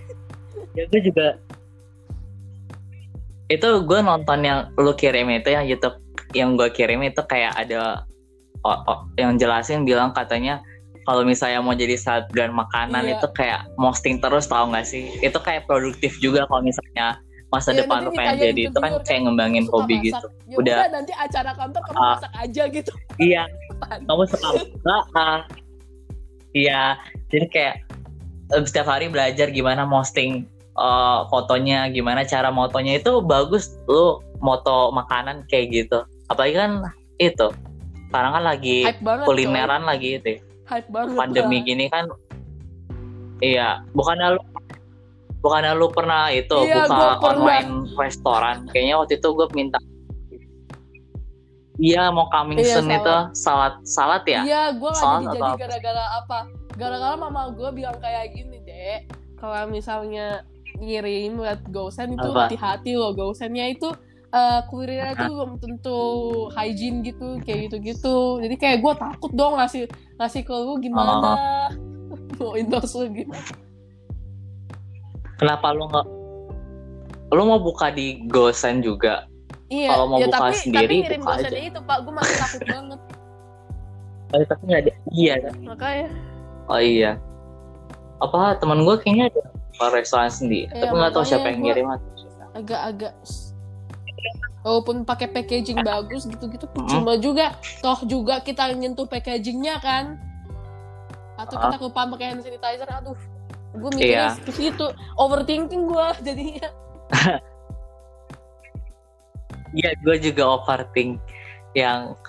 [0.71, 1.27] Ya gue juga.
[3.51, 5.99] Itu gue nonton yang lu kirim itu yang YouTube
[6.31, 8.07] yang gue kirim itu kayak ada
[8.63, 10.63] oh, oh, yang jelasin bilang katanya
[11.03, 13.19] kalau misalnya mau jadi selebgram makanan Iya.
[13.19, 15.11] itu kayak posting terus tau gak sih?
[15.19, 17.19] Itu kayak produktif juga kalau misalnya
[17.51, 20.05] masa Iya, depan lu pengen jadi itu kan kayak ngembangin Suka hobi masak.
[20.07, 20.77] gitu ya Udah.
[20.79, 22.09] udah nanti acara kantor kamu Ah.
[22.15, 23.43] masak aja gitu iya
[24.01, 25.39] kamu suka masak ah.
[26.51, 26.81] iya
[27.27, 27.75] jadi kayak
[28.63, 35.43] setiap hari belajar gimana posting eh, fotonya gimana cara motonya itu bagus lu moto makanan
[35.45, 36.71] kayak gitu apalagi kan
[37.17, 37.47] itu
[38.07, 40.39] sekarang kan lagi banget kulineran lagi itu ya.
[40.39, 40.47] coy.
[40.71, 41.63] hype banget pandemi lah.
[41.63, 42.05] gini kan
[43.39, 44.41] iya bukannya lu
[45.41, 47.29] bukannya lu pernah itu Iya, buka gua pernah.
[47.33, 49.77] online restoran kayaknya waktu itu gue minta
[51.77, 52.99] iya mau coming Iya, soon salad.
[53.01, 56.39] itu salad salad ya Iya, gue gak Soal jadi gara-gara apa?
[56.71, 58.99] Gara-gara mama gue bilang kayak gini dek,
[59.35, 60.45] kalau misalnya
[60.77, 63.91] ngirim liat GoSend itu hati-hati loh GoSendnya itu
[64.31, 65.99] eh kurirnya itu belum tentu
[66.55, 68.39] hygiene gitu kayak gitu-gitu.
[68.39, 71.35] Jadi kayak gue takut dong ngasih ngasih ke lu gimana?
[72.39, 73.43] Mau endorse lu gimana?
[75.41, 76.07] Kenapa lu nggak
[77.31, 79.25] lu mau buka di GoSend juga?
[79.71, 82.61] Iya, Kalau mau ya, buka tapi, sendiri, tapi buka GoSendnya itu pak, gue masih takut
[82.67, 82.99] banget.
[84.31, 85.33] oh, tapi nggak ada iya.
[85.39, 86.07] Kan Makanya,
[86.67, 87.11] oh iya.
[88.19, 89.41] Apa teman gue kayaknya ada
[89.89, 90.67] restoran sendiri.
[90.69, 92.43] Iya, tapi nggak tahu siapa yang ngirim atau siapa.
[92.51, 93.13] agak-agak
[94.61, 96.85] walaupun pakai packaging bagus gitu-gitu Mm.
[96.85, 100.19] cuma juga toh juga kita nyentuh packagingnya kan?
[101.33, 101.71] Atau Ah.
[101.71, 103.17] kita kelupaan pakai hand sanitizer aduh
[103.73, 104.41] gue mikirnya Iya.
[104.41, 106.67] ke situ overthinking gue jadinya
[109.71, 111.15] Iya, gue juga overthink
[111.73, 112.19] yang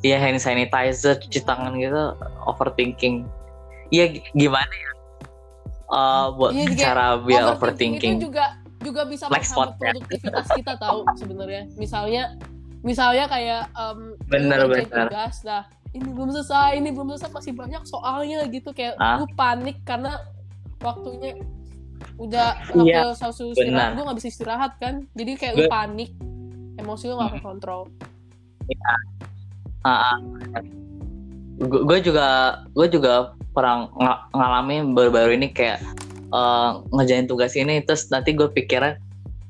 [0.00, 3.26] ya hand sanitizer, cuci tangan gitu, overthinking.
[3.90, 4.90] Iya, gimana ya?
[5.88, 7.58] Eh, buat Iya, kayak cara biar overthinking
[7.98, 8.14] overthinking.
[8.16, 8.44] itu juga
[8.78, 9.90] juga bisa Black menghambat ya.
[9.92, 12.22] produktivitas kita tahu sebenarnya misalnya
[12.80, 15.06] misalnya kayak um, Bener, bener.
[15.06, 15.62] tugas nah
[15.92, 19.18] ini belum selesai ini belum selesai masih banyak soalnya gitu kayak Ah.
[19.18, 20.18] lu panik karena
[20.82, 21.32] waktunya
[22.18, 23.56] udah Iya, waktu satu benar.
[23.56, 24.94] istirahat gue nggak bisa istirahat kan.
[25.14, 26.10] Jadi kayak lu Gue- panik
[26.74, 27.44] emosi lu nggak Hmm.
[27.44, 27.82] kontrol
[29.82, 30.14] Ah,
[31.58, 32.26] gue juga
[32.72, 33.12] gue juga
[33.50, 35.82] pernah ng- ngalamin baru-baru ini kayak
[36.32, 38.96] eh, ngerjain tugas ini terus nanti gue pikiran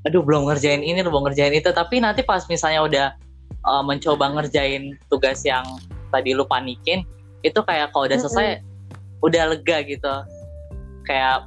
[0.03, 1.71] aduh belum ngerjain ini belum ngerjain itu.
[1.71, 3.07] Tapi nanti pas misalnya udah
[3.62, 5.62] eh, mencoba ngerjain tugas yang
[6.11, 7.07] tadi lu panikin
[7.40, 8.59] itu kayak kalau udah selesai
[9.21, 10.12] udah lega gitu
[11.05, 11.47] kayak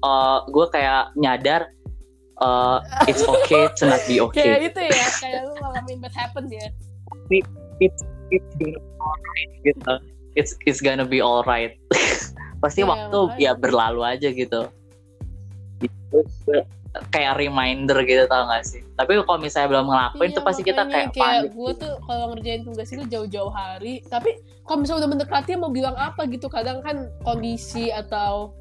[0.00, 1.62] eh, gue kayak nyadar
[2.38, 6.44] eh, it's okay to not be okay kayak itu ya kayak lu ngalamin bad happen
[6.48, 6.66] ya
[7.80, 9.94] it's it's gonna be alright gitu.
[10.32, 11.76] It's it's gonna be alright.
[12.64, 14.70] Pasti Iya, waktu ya berlalu aja gitu.
[15.82, 16.18] Itu
[17.10, 18.84] kayak reminder gitu tau gak sih?
[18.96, 21.50] Tapi kalau misalnya belum ngelakuin Iya, tuh pasti kita kayak panik.
[21.56, 24.36] gue tuh kalau ngerjain tugas itu jauh-jauh hari tapi
[24.68, 28.52] kalau misalnya udah mendekati mau bilang apa gitu kadang kan kondisi atau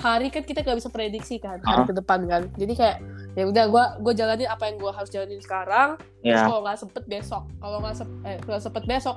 [0.00, 1.86] hari kan kita gak bisa prediksi kan hari Ah.
[1.86, 2.96] ke depan kan jadi kayak
[3.30, 6.78] ya udah gue gue jalanin apa yang gue harus jalanin sekarang terus Ya, kalau nggak
[6.78, 9.16] sempet besok kalau nggak sep eh, kalau sempet besok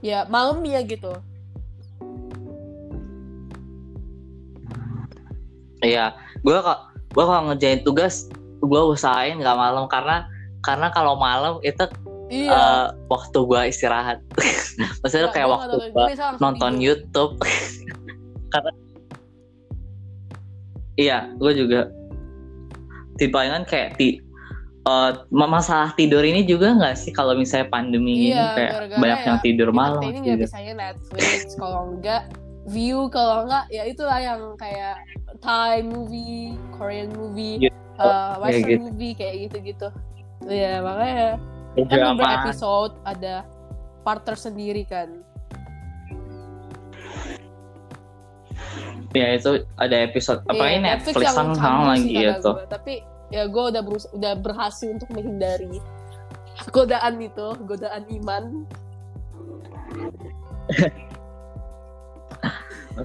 [0.00, 1.12] ya malam ya gitu
[5.80, 6.14] iya.
[6.42, 6.78] Gue kok
[7.12, 8.26] gue kalau ngerjain tugas
[8.58, 10.24] gue usahain nggak malam karena
[10.62, 11.82] karena kalau malam itu
[12.30, 14.18] iya eh, waktu gue istirahat.
[15.02, 16.06] Maksudnya Nggak, kayak gua waktu gue
[16.38, 16.82] nonton tidur.
[16.82, 17.32] YouTube
[18.54, 18.70] karena
[20.96, 21.88] iya gue juga
[23.16, 24.20] tipe kan kayak ti
[24.82, 29.20] eh, masalah tidur ini juga nggak sih kalau misalnya pandemi ini Iya, kayak gara-gara banyak
[29.20, 30.44] ya, yang tidur malam ini nggak gitu.
[30.48, 32.22] bisanya Netflix kalau enggak
[32.68, 34.96] view kalau enggak ya itulah yang kayak
[35.42, 38.08] Thai movie Korean movie Gitu.
[38.08, 38.82] uh, Western gitu.
[38.88, 39.88] movie kayak gitu-gitu
[40.48, 41.38] ya makanya
[41.76, 43.46] kan beberapa episode ada
[44.02, 45.22] part tersendiri kan
[49.12, 50.84] ya itu ada episode apa Iya, ini?
[50.88, 52.50] Netflix yang kan canggih lagi gitu.
[52.52, 52.66] gua.
[52.68, 52.94] tapi
[53.32, 55.80] ya gue udah berus udah berhasil untuk menghindari
[56.72, 58.44] godaan itu godaan iman.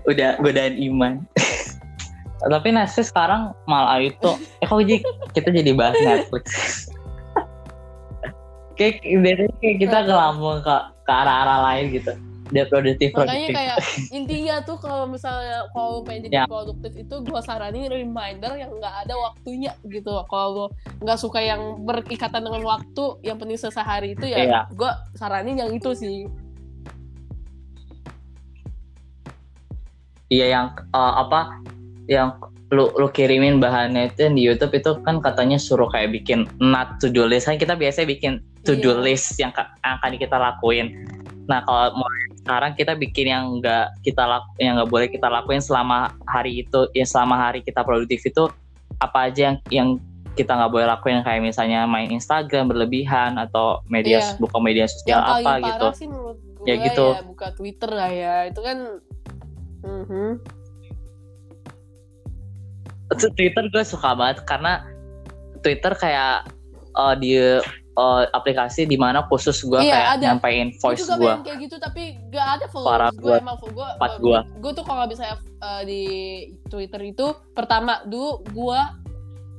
[0.04, 1.24] Udah godain iman.
[2.44, 4.84] Tapi Netflix sekarang malah itu eh kok
[5.34, 6.46] kita jadi bahas Netflix?
[8.78, 12.14] Kayak dari kayak kita kelambung ke ke arah-arah lain gitu
[12.48, 13.78] dia produktif makanya produktif kayak
[14.16, 16.44] intinya tuh kalau misalnya kalau pengen Ya.
[16.44, 20.72] jadi produktif itu gue saranin reminder yang nggak ada waktunya gitu kalau
[21.04, 24.60] nggak suka yang berikatan dengan waktu yang penting sehari itu ya Iya.
[24.72, 26.28] gue saranin yang itu sih
[30.28, 31.64] Iya yang eh, apa
[32.12, 32.36] yang
[32.68, 37.08] lu lu kirimin bahannya itu di YouTube itu kan katanya suruh kayak bikin not to
[37.08, 38.34] do list kan kita biasanya bikin
[38.68, 39.04] to do Iya.
[39.08, 41.08] list yang, yang akan kita lakuin.
[41.48, 45.60] Nah kalau mulai sekarang kita bikin yang enggak kita laku, yang nggak boleh kita lakuin
[45.60, 48.48] selama hari itu ya selama hari kita produktif itu
[49.04, 49.90] apa aja yang yang
[50.40, 54.40] kita nggak boleh lakuin kayak misalnya main Instagram berlebihan atau media Iya.
[54.40, 55.88] buka media sosial yang apa parah gitu.
[56.00, 57.08] sih menurut gue Ya ya, gitu.
[57.28, 58.78] buka Twitter lah ya itu kan
[59.84, 60.30] Mhm.
[63.36, 64.88] Twitter gue suka banget karena
[65.60, 66.48] Twitter kayak
[66.96, 67.32] eh, di
[67.98, 70.26] eh, aplikasi di mana khusus gue Iya, kayak ada.
[70.28, 71.18] nyampein Gue voice gue.
[71.18, 73.36] pengen kayak gitu tapi gak ada followers gue gua.
[73.38, 73.88] emang gue
[74.20, 74.40] gua.
[74.46, 75.24] gue tuh kalau bisa
[75.58, 76.04] uh, di
[76.68, 78.82] Twitter itu pertama dulu gue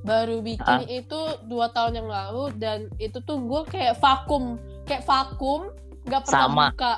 [0.01, 5.69] baru bikin itu dua tahun yang lalu dan itu tuh gue kayak vakum kayak vakum
[6.05, 6.67] nggak pernah Sama.
[6.71, 6.93] buka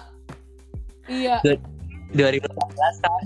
[1.09, 1.41] iya
[2.13, 2.45] 2018
[3.01, 3.25] kan.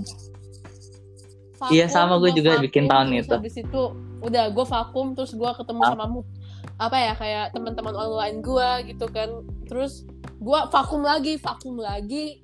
[1.55, 3.33] vakum, Iya, sama gua gua juga bikin tahun terus itu.
[3.33, 3.81] habis itu
[4.19, 5.89] udah gue vakum terus gue ketemu Ah.
[5.91, 6.19] sama mu
[6.75, 9.29] apa ya kayak teman-teman online gue gitu kan
[9.65, 10.03] terus
[10.37, 12.43] gue vakum lagi vakum lagi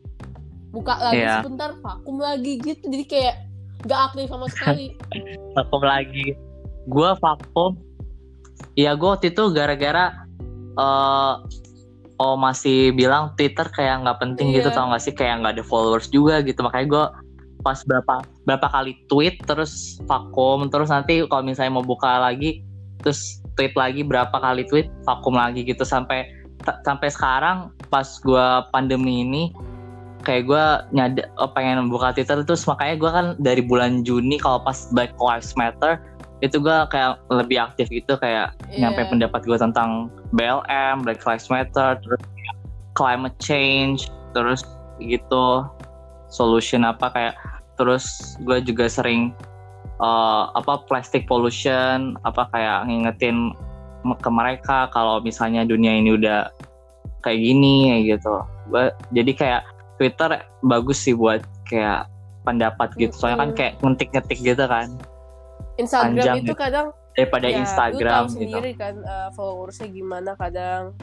[0.71, 1.43] buka lagi Iya.
[1.43, 3.35] sebentar vakum lagi gitu jadi kayak
[3.83, 4.95] gak aktif sama sekali
[5.57, 6.31] vakum lagi.
[6.87, 7.77] Gue vakum.
[8.73, 10.15] Iya gue waktu itu gara-gara
[10.71, 11.33] eh
[12.17, 14.77] oh masih bilang Twitter kayak nggak penting gitu Iya.
[14.77, 17.05] tau gak sih kayak nggak ada followers juga gitu makanya gue
[17.61, 22.61] pas berapa berapa kali tweet terus vakum terus nanti kalau misalnya mau buka lagi
[23.01, 25.85] terus tweet lagi berapa kali tweet vakum lagi gitu.
[25.85, 26.25] Sampai
[26.81, 29.53] sampai sekarang pas gue pandemi ini
[30.25, 30.65] kayak gue
[30.97, 32.65] nyada oh, pengen buka Twitter terus.
[32.65, 36.01] Makanya gue kan dari bulan Juni kalau pas Black Lives Matter
[36.41, 38.17] itu gue kayak lebih aktif gitu.
[38.17, 38.89] Kayak Iya.
[38.89, 42.21] nyampe pendapat gue tentang BLM, Black Lives Matter, terus
[42.97, 44.65] climate change, terus
[44.97, 45.69] gitu.
[46.33, 47.35] Solution apa kayak
[47.75, 49.35] terus gue juga sering
[50.01, 53.53] uh, apa plastic pollution apa kayak ngingetin
[54.01, 56.49] ke mereka kalau misalnya dunia ini udah
[57.21, 58.35] kayak gini kayak gitu.
[59.13, 59.61] Jadi kayak
[60.01, 62.09] Twitter bagus sih buat kayak
[62.41, 63.13] pendapat gitu.
[63.13, 64.97] Soalnya kan kayak ngetik-ngetik gitu kan.
[65.77, 66.55] Instagram Panjang itu gitu.
[66.57, 70.95] kadang daripada ya, Instagram lu tahu gitu sendiri kan uh, followersnya gimana kadang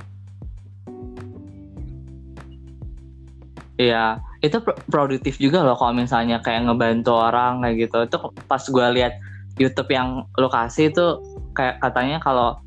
[3.78, 7.98] Iya, itu pro- produktif juga loh kalau misalnya kayak ngebantu orang kayak gitu.
[8.10, 8.16] Itu
[8.50, 9.14] pas gue lihat
[9.54, 11.06] YouTube yang lokasi itu
[11.54, 12.58] kayak katanya kalau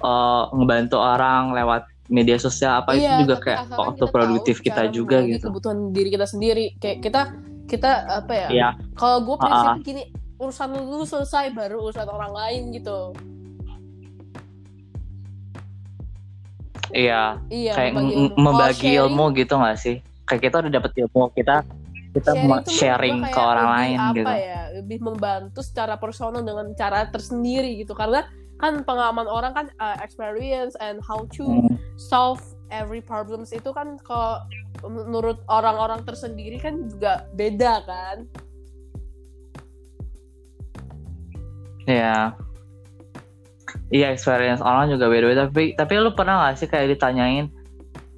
[0.00, 4.82] uh, ngebantu orang lewat media sosial apa iya, itu juga kayak waktu kita produktif kita
[4.94, 5.50] juga gitu.
[5.50, 7.20] kebutuhan diri kita sendiri kayak kita
[7.66, 9.76] kita apa ya Iya, kalau gue prinsip ah.
[9.82, 10.02] gini
[10.38, 13.10] urusan lu dulu selesai baru urusan orang lain gitu
[16.94, 17.92] iya, iya kayak
[18.38, 19.98] membagi ilmu gitu gak sih?
[20.26, 21.56] Kayak kita udah dapet ilmu kita
[22.16, 24.32] kita sharing, sharing ke orang lain apa gitu.
[24.32, 28.24] ya lebih membantu secara personal dengan cara tersendiri gitu karena
[28.56, 32.40] kan pengalaman orang kan uh, experience and how to Hmm, solve
[32.72, 34.40] every problems itu kan kalau
[34.88, 38.16] menurut orang-orang tersendiri kan juga beda kan
[41.86, 42.34] Iya.
[43.86, 47.46] Iya experience orang juga beda-beda tapi tapi lu pernah gak sih kayak ditanyain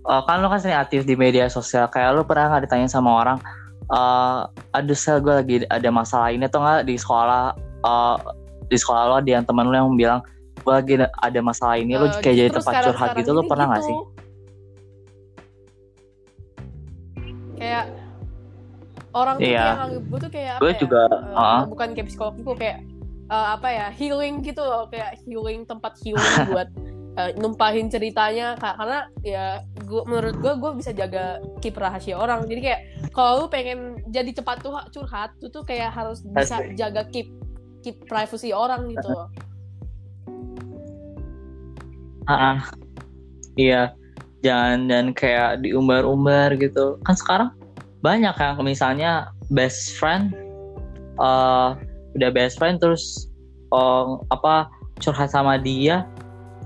[0.09, 3.13] eh, kan lu kan sering aktif di media sosial kayak lu pernah nggak ditanyain sama
[3.17, 3.39] orang
[3.87, 4.41] eh
[4.75, 8.17] aduh sel gue lagi ada masalah ini atau nggak di sekolah eh,
[8.67, 10.21] di sekolah lo ada yang teman lu yang bilang
[10.59, 13.67] gue lagi ada- masalah ini lu Eh, kayak jadi tempat curhat sekarang-sekarang gitu ini pernah
[13.67, 13.89] nggak gitu.
[13.89, 13.99] sih?
[17.59, 17.85] kayak
[19.11, 19.59] orang tuh Iya.
[19.59, 21.63] kayak nganggep gue tuh kayak apa Gue ya juga, eh, ah.
[21.65, 22.77] bukan kayak psikolog gitu kayak
[23.29, 26.69] eh, apa ya healing gitu loh kayak healing tempat healing buat
[27.19, 28.79] eh, numpahin ceritanya Kak.
[28.79, 29.47] karena ya
[29.85, 34.31] gua menurut gue gue bisa jaga keep rahasia orang jadi kayak kalau lu pengen jadi
[34.31, 36.79] cepat tuh curhat tuh tuh kayak harus bisa Asik.
[36.79, 37.29] jaga keep
[37.83, 39.29] keep privacy orang gitu loh
[42.29, 42.59] Ah, ah.
[43.57, 43.97] iya
[44.45, 47.51] jangan dan kayak diumbar-umbar gitu kan sekarang
[48.05, 50.37] banyak kan misalnya best friend
[51.19, 51.71] eh
[52.15, 53.33] udah best friend terus
[53.73, 54.69] eh, apa
[55.01, 56.05] curhat sama dia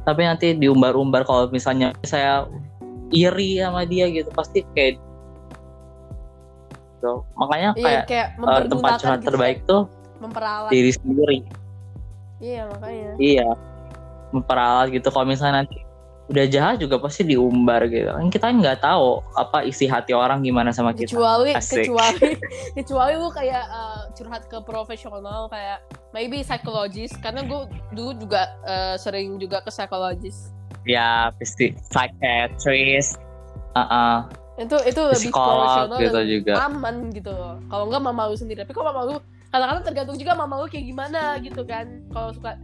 [0.03, 2.47] tapi nanti diumbar-umbar kalau misalnya saya
[3.13, 4.99] iri sama dia gitu pasti kayak
[6.99, 7.23] gitu.
[7.35, 9.83] makanya iya kayak kayak eh, tempat mempergunakan curhat gitu, terbaik tuh
[10.23, 10.71] memperalat.
[10.71, 11.39] diri sendiri.
[12.43, 13.11] Iya makanya.
[13.23, 13.49] Iya,
[14.35, 15.09] memperalat gitu.
[15.11, 15.79] Kalau misalnya nanti
[16.31, 18.07] udah jahat juga pasti diumbar gitu.
[18.11, 21.11] Kan kita nggak tahu apa isi hati orang gimana sama kita.
[21.15, 21.89] kecuali Asik.
[21.89, 22.29] kecuali
[22.79, 25.83] kecuali lu kayak uh, curhat ke profesional kayak
[26.15, 33.15] maybe psychologist karena gue dulu juga uh, sering juga ke psychologist Ya, pasti psychiatrist,
[33.79, 34.27] uh
[34.61, 36.53] itu itu lebih profesional gitu dan juga.
[36.69, 37.33] aman gitu
[37.73, 39.17] kalau enggak mama lu sendiri tapi kok mama lu
[39.49, 42.61] kadang-kadang tergantung juga mama lu kayak gimana gitu kan kalau suka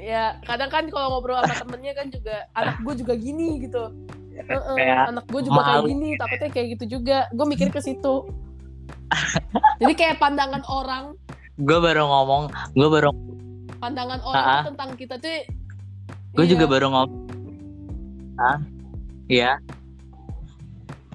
[0.00, 3.92] ya kadang kan kalau ngobrol sama temennya kan juga anak gue juga gini gitu
[4.40, 8.24] Heeh, Kayak anak gue juga kayak gini takutnya kayak gitu juga gue mikir ke situ
[9.76, 11.12] jadi kayak pandangan orang
[11.60, 13.12] Gue baru ngomong, gue baru,
[13.84, 15.44] pandangan orang tuh tentang kita tuh
[16.32, 17.22] gue iya, juga baru ngomong.
[18.40, 18.58] Ah,
[19.28, 19.60] iya.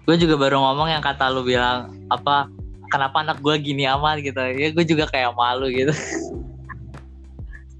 [0.05, 2.45] Gue juga baru ngomong yang kata lu bilang apa?
[2.93, 4.37] Kenapa anak gue gini amat gitu?
[4.37, 5.89] Ya gue juga kayak malu gitu.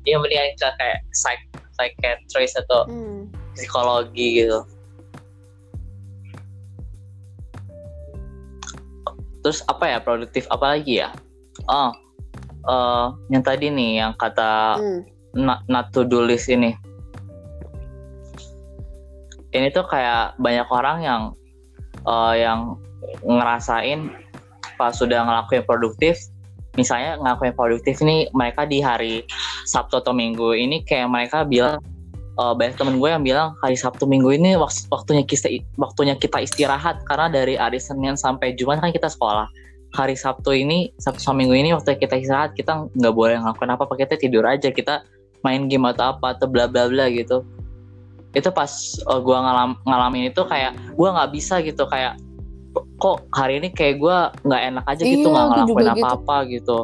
[0.06, 1.41] Iya mendingan kita kayak psych
[1.76, 3.34] psychiatrist atau hmm.
[3.58, 4.62] psikologi gitu.
[9.46, 11.13] Terus apa ya produktif apa lagi ya?
[11.70, 11.94] Oh,
[12.65, 15.02] eh, yang tadi nih yang kata Hmm.
[15.36, 16.74] not, not to do list ini.
[19.56, 21.22] Ini tuh kayak banyak orang yang
[22.06, 22.78] eh, yang
[23.26, 24.13] ngerasain
[24.76, 26.20] pas sudah ngelakuin produktif,
[26.76, 29.24] misalnya ngelakuin produktif nih mereka di hari
[29.68, 31.80] Sabtu atau Minggu ini kayak mereka bilang
[32.36, 36.44] eh, banyak temen gue yang bilang hari Sabtu Minggu ini wak- waktunya kita waktunya kita
[36.44, 39.48] istirahat karena dari hari Senin sampai Jumat kan kita sekolah.
[39.96, 43.96] Hari Sabtu ini Sabtu sama Minggu ini waktu kita istirahat kita nggak boleh ngelakuin apa-apa
[43.96, 45.08] kita tidur aja kita
[45.40, 47.48] main game atau apa atau bla bla bla gitu.
[48.36, 48.67] Itu pas
[49.08, 52.19] uh, gua ngalam, ngalamin itu kayak gua nggak bisa gitu kayak
[53.00, 56.04] kok hari ini kayak gua nggak enak aja gitu Iya, nggak aku ngelakuin gitu.
[56.04, 56.78] apa-apa gitu.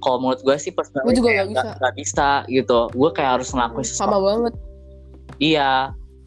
[0.00, 1.68] Kalau menurut gue sih personally Gua juga nggak bisa.
[1.76, 2.78] nggak bisa gitu.
[2.96, 4.52] Gue kayak harus ngelakuin sesuatu sama banget
[5.40, 5.72] Iya,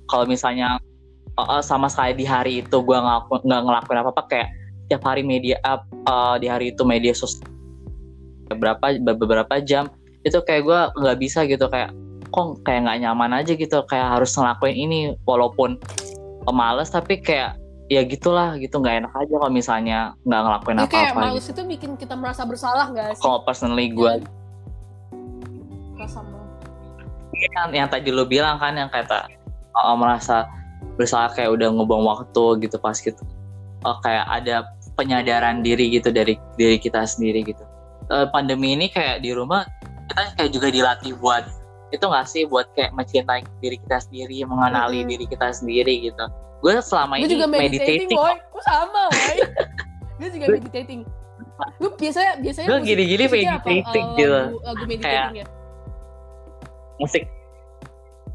[0.09, 0.77] kalau misalnya
[1.37, 4.49] uh, uh, sama sekali di hari itu gue nggak ngelakuin apa apa kayak
[4.91, 7.45] tiap hari media up uh, di hari itu media sosial
[8.51, 9.89] beberapa beberapa jam
[10.27, 11.89] itu kayak gue nggak bisa gitu kayak
[12.29, 15.77] kok kayak nggak nyaman aja gitu kayak harus ngelakuin ini walaupun
[16.51, 17.55] males tapi kayak
[17.91, 21.51] ya gitulah gitu nggak enak aja kalau misalnya nggak ngelakuin ya kayak apa-apa males gitu.
[21.51, 24.13] itu bikin kita merasa bersalah gak sih Kalau personally gue
[27.33, 27.49] Iya.
[27.65, 29.25] yang, yang tadi lu bilang kan yang kata
[29.73, 30.47] oh, merasa
[30.95, 33.19] berusaha kayak udah ngebuang waktu gitu pas gitu
[33.83, 37.65] oh, kayak ada penyadaran diri gitu dari diri kita sendiri gitu
[38.11, 39.63] Eh, pandemi ini kayak di rumah
[40.11, 41.47] kita kayak juga dilatih buat
[41.95, 45.11] itu nggak sih buat kayak mencintai diri kita sendiri mengenali Mm-mm.
[45.15, 46.25] diri kita sendiri gitu
[46.63, 48.35] gue selama ini juga meditating, meditating boy.
[48.39, 49.37] gue sama boy.
[50.13, 51.01] Gue juga meditating.
[51.77, 53.35] Gue biasanya biasanya gue gini-gini apa?
[53.35, 55.45] meditating Eh, gitu lagu, lagu meditating ya?
[57.03, 57.23] Musik.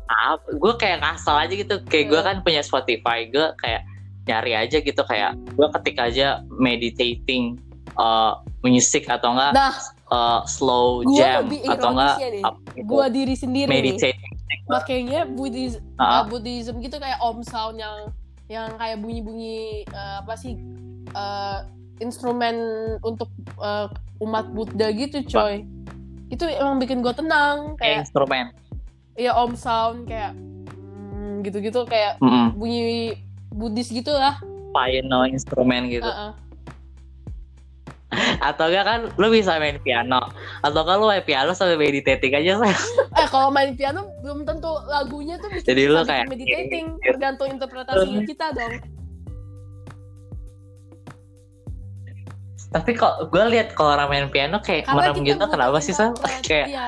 [0.08, 0.48] Apa?
[0.60, 1.74] Gue kayak ngasal aja gitu.
[1.88, 2.28] Kayak gue Hmm.
[2.28, 3.18] kan punya Spotify.
[3.32, 3.82] Gue kayak
[4.28, 5.02] nyari aja gitu.
[5.08, 7.56] Kayak gue ketik aja meditating
[7.96, 9.74] uh, musik atau enggak nah.
[10.10, 12.50] uh, slow Gua jam atau enggak gitu,
[12.84, 14.34] gue diri sendiri nih meditating
[14.66, 16.22] makanya Buddhis, Ah.
[16.22, 18.12] uh, Buddhism gitu kayak om sound yang
[18.48, 20.56] yang kayak bunyi-bunyi uh, apa sih
[21.12, 21.68] uh,
[22.00, 22.56] instrumen
[23.00, 23.28] untuk
[23.58, 23.88] uh,
[24.20, 25.64] umat Buddha gitu coy
[26.28, 28.52] itu emang bikin gue tenang kayak instrumen
[29.16, 30.32] ya om sound kayak
[31.12, 32.56] mm, gitu-gitu kayak Mm-mm.
[32.56, 33.16] bunyi
[33.48, 34.36] Buddhis gitu lah
[34.72, 36.32] piano instrumen gitu Uh-uh.
[38.38, 40.18] Atau enggak kan lu bisa main piano.
[40.60, 42.76] Atau kan lu main piano sambil meditating aja saya
[43.14, 46.86] eh kalau main piano belum tentu lagunya tuh bisa Jadi lu kayak- meditating.
[47.00, 48.74] tergantung interpretasi kita dong.
[52.68, 56.44] Tapi kok gue lihat kalau orang main piano kayak merem gitu kenapa sih sih interpret,
[56.44, 56.86] kayak iya,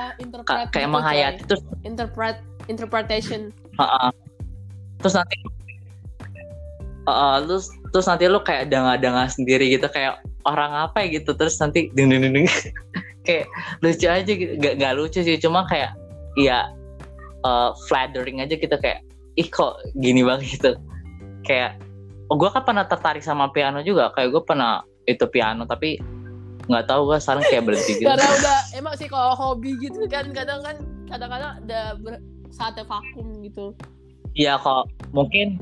[0.69, 1.61] kayak gitu, menghayati terus.
[1.81, 2.37] interpret
[2.69, 3.41] interpretation.
[3.73, 4.09] Heeh.
[5.01, 5.33] terus nanti
[7.01, 11.57] Heeh, terus terus nanti lu kayak danga-danga sendiri gitu kayak orang apa ya gitu terus
[11.57, 12.47] nanti ding ding ding, ding.
[13.27, 13.45] kayak
[13.85, 15.93] lucu aja gitu gak, gak lucu sih cuma kayak
[16.37, 16.69] ya
[17.45, 19.05] eh, flattering aja gitu kayak
[19.39, 20.71] ih kok gini banget gitu.
[21.47, 21.79] Kayak
[22.29, 25.97] oh gue kan pernah tertarik sama piano juga kayak gue pernah itu piano tapi
[26.69, 28.07] nggak tahu gue sekarang kayak berhenti gitu.
[28.07, 30.77] Karena udah emang sih kalau hobi gitu kan kadang kan
[31.09, 31.97] kadang-kadang ada
[32.53, 33.73] saatnya vakum gitu.
[34.37, 35.59] Iya kok mungkin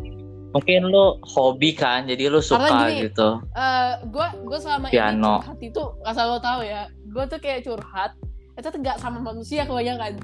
[0.50, 3.38] mungkin lu hobi kan jadi lu suka gini, gitu.
[3.54, 5.38] eh gue gue selama Piano.
[5.38, 8.18] ini curhat itu asal lo tahu ya gue tuh kayak curhat
[8.58, 10.20] itu tuh gak sama manusia kebanyakan.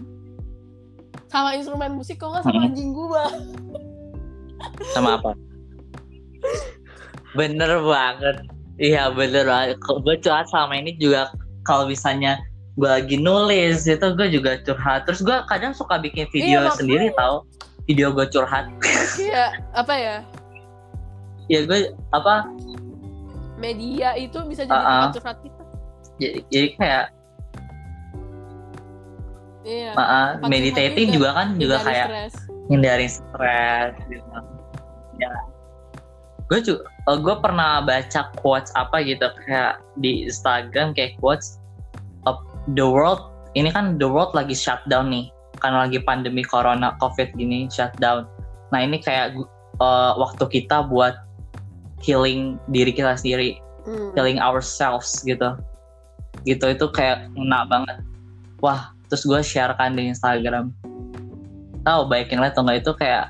[1.32, 2.68] Sama instrumen musik kok nggak sama Hmm.
[2.68, 3.24] anjing gue
[4.92, 5.32] sama apa?
[7.40, 8.38] Bener banget.
[8.76, 9.78] Iya bener banget.
[9.80, 11.32] Gue curhat sama ini juga
[11.64, 12.36] kalau misalnya
[12.76, 15.08] gue lagi nulis itu gue juga curhat.
[15.08, 17.48] Terus gue kadang suka bikin video Iya, sendiri tau
[17.86, 18.70] video gue curhat.
[18.82, 20.18] Kayak apa ya?
[21.50, 22.50] Ya gue apa?
[23.62, 24.90] Media itu bisa jadi Uh-uh.
[25.10, 25.64] tempat curhat kita.
[26.16, 27.06] Jadi, jadi kayak
[29.66, 29.92] iya.
[29.94, 32.34] Uh, uh, meditating juga kan juga Hindari kayak stres.
[32.70, 34.38] hindarin stres gitu.
[35.22, 35.32] Ya.
[36.46, 41.62] Gue juga gue pernah baca quotes apa gitu kayak di Instagram kayak quotes
[42.26, 42.42] of
[42.74, 45.30] the world ini kan the world lagi shutdown nih
[45.60, 48.28] karena lagi pandemi corona covid gini shutdown.
[48.74, 49.36] Nah ini kayak
[49.80, 51.16] uh, waktu kita buat
[52.04, 53.60] healing diri kita sendiri.
[53.86, 54.10] Hmm.
[54.18, 55.54] healing ourselves gitu.
[56.42, 57.98] Gitu itu kayak ngena banget.
[58.58, 60.74] Wah terus gue share kan di Instagram.
[61.86, 63.30] Tahu baikin lah atau enggak itu kayak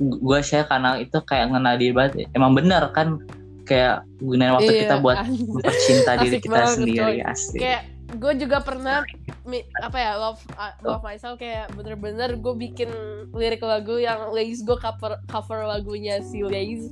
[0.00, 2.32] gue share karena itu kayak ngena di banget.
[2.32, 3.20] Emang bener kan
[3.68, 5.46] kayak gunain waktu Iya, kita buat anjir.
[5.46, 7.28] mempercinta diri kita banget, sendiri coy.
[7.28, 7.60] asik.
[7.60, 7.82] Kayak
[8.16, 9.06] gue juga pernah
[9.82, 12.90] apa ya love uh, love myself kayak bener-bener gue bikin
[13.34, 16.90] lirik lagu yang Lace gue cover cover lagunya si Lace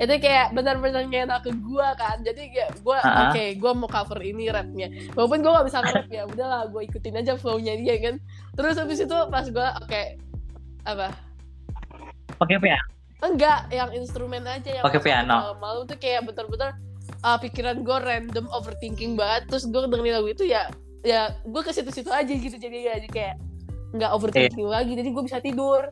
[0.00, 2.24] itu kayak bener-bener enak ke gue kan.
[2.24, 3.28] Jadi kayak gue Ah.
[3.28, 4.88] oke gue mau cover ini rapnya.
[5.12, 8.16] Walaupun gue gak bisa nge-rap ya udahlah gue ikutin aja flownya dia kan.
[8.56, 10.02] Terus habis itu pas gue oke
[10.88, 11.12] apa?
[12.40, 12.80] Pakai ya
[13.20, 15.52] enggak yang instrumen aja yang Pakai piano.
[15.60, 16.72] malam tuh kayak bener-bener
[17.22, 21.72] uh, pikiran gue random overthinking banget terus gue dengerin lagu itu ya ya gue ke
[21.72, 23.34] situ-situ aja gitu jadi jadi kayak
[23.96, 24.74] nggak overthinking Iya.
[24.80, 25.82] lagi jadi gue bisa tidur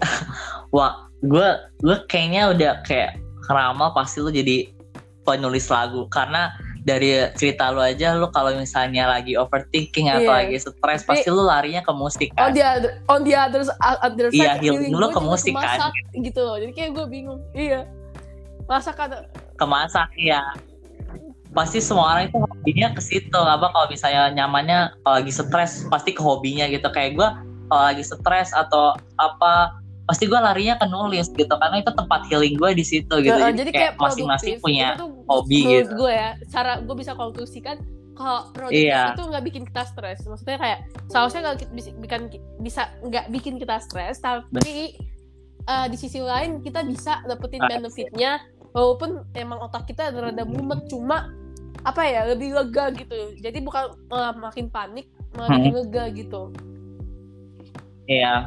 [0.74, 1.48] wah gue
[1.82, 4.70] gue kayaknya udah kayak keramal pasti lu jadi
[5.26, 6.54] penulis lagu karena
[6.86, 10.38] dari cerita lu aja lu kalau misalnya lagi overthinking atau Iya.
[10.46, 14.30] lagi stres pasti lu larinya ke musik on kan the other on the other other
[14.30, 15.90] side Iya, healing lu ke musik kan.
[16.14, 16.56] gitu loh.
[16.62, 17.42] Jadi kayak gue bingung.
[17.50, 17.90] Iya.
[18.70, 19.26] Masak ada
[19.58, 20.38] kemasak ya
[21.56, 23.34] pasti semua orang itu hobinya ke situ.
[23.34, 26.86] Apa kalau misalnya nyamannya kalau lagi stres pasti ke hobinya gitu.
[26.94, 27.28] Kayak gue
[27.66, 29.74] kalau lagi stres atau apa
[30.06, 33.50] pasti gue larinya ke nulis gitu karena itu tempat healing gue di situ gitu Uh,
[33.50, 35.92] jadi, kayak masing-masing punya itu tuh hobi gitu.
[35.96, 37.76] gue ya cara gue bisa konklusikan
[38.12, 39.12] kalau produktif Iya.
[39.12, 42.20] itu nggak bikin kita stres maksudnya kayak seharusnya nggak bisa bikin
[42.56, 44.94] bisa nggak bikin kita stres tapi
[45.66, 47.68] uh, di sisi lain kita bisa dapetin Ah.
[47.68, 48.30] benefitnya
[48.72, 51.28] walaupun emang otak kita rada mumet cuma
[51.82, 55.76] apa ya lebih lega gitu jadi bukan malah makin panik makin Hmm.
[55.76, 56.54] lega gitu
[58.06, 58.46] Iya.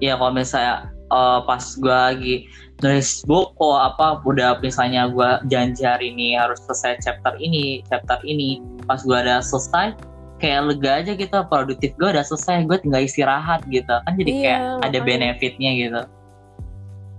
[0.00, 2.36] Iya kalau misalnya eh, pas gue lagi
[2.80, 8.60] nulis buku apa udah misalnya gue janji hari ini harus selesai chapter ini, chapter ini.
[8.88, 9.92] Pas gue udah selesai,
[10.40, 13.92] kayak lega aja gitu, produktif gue udah selesai, gue tinggal istirahat gitu.
[13.92, 15.04] Kan jadi Iya, kayak ada makanya.
[15.04, 16.00] benefitnya gitu.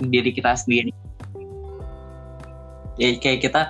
[0.10, 0.92] Diri kita sendiri.
[2.98, 3.62] Ya kayak kita,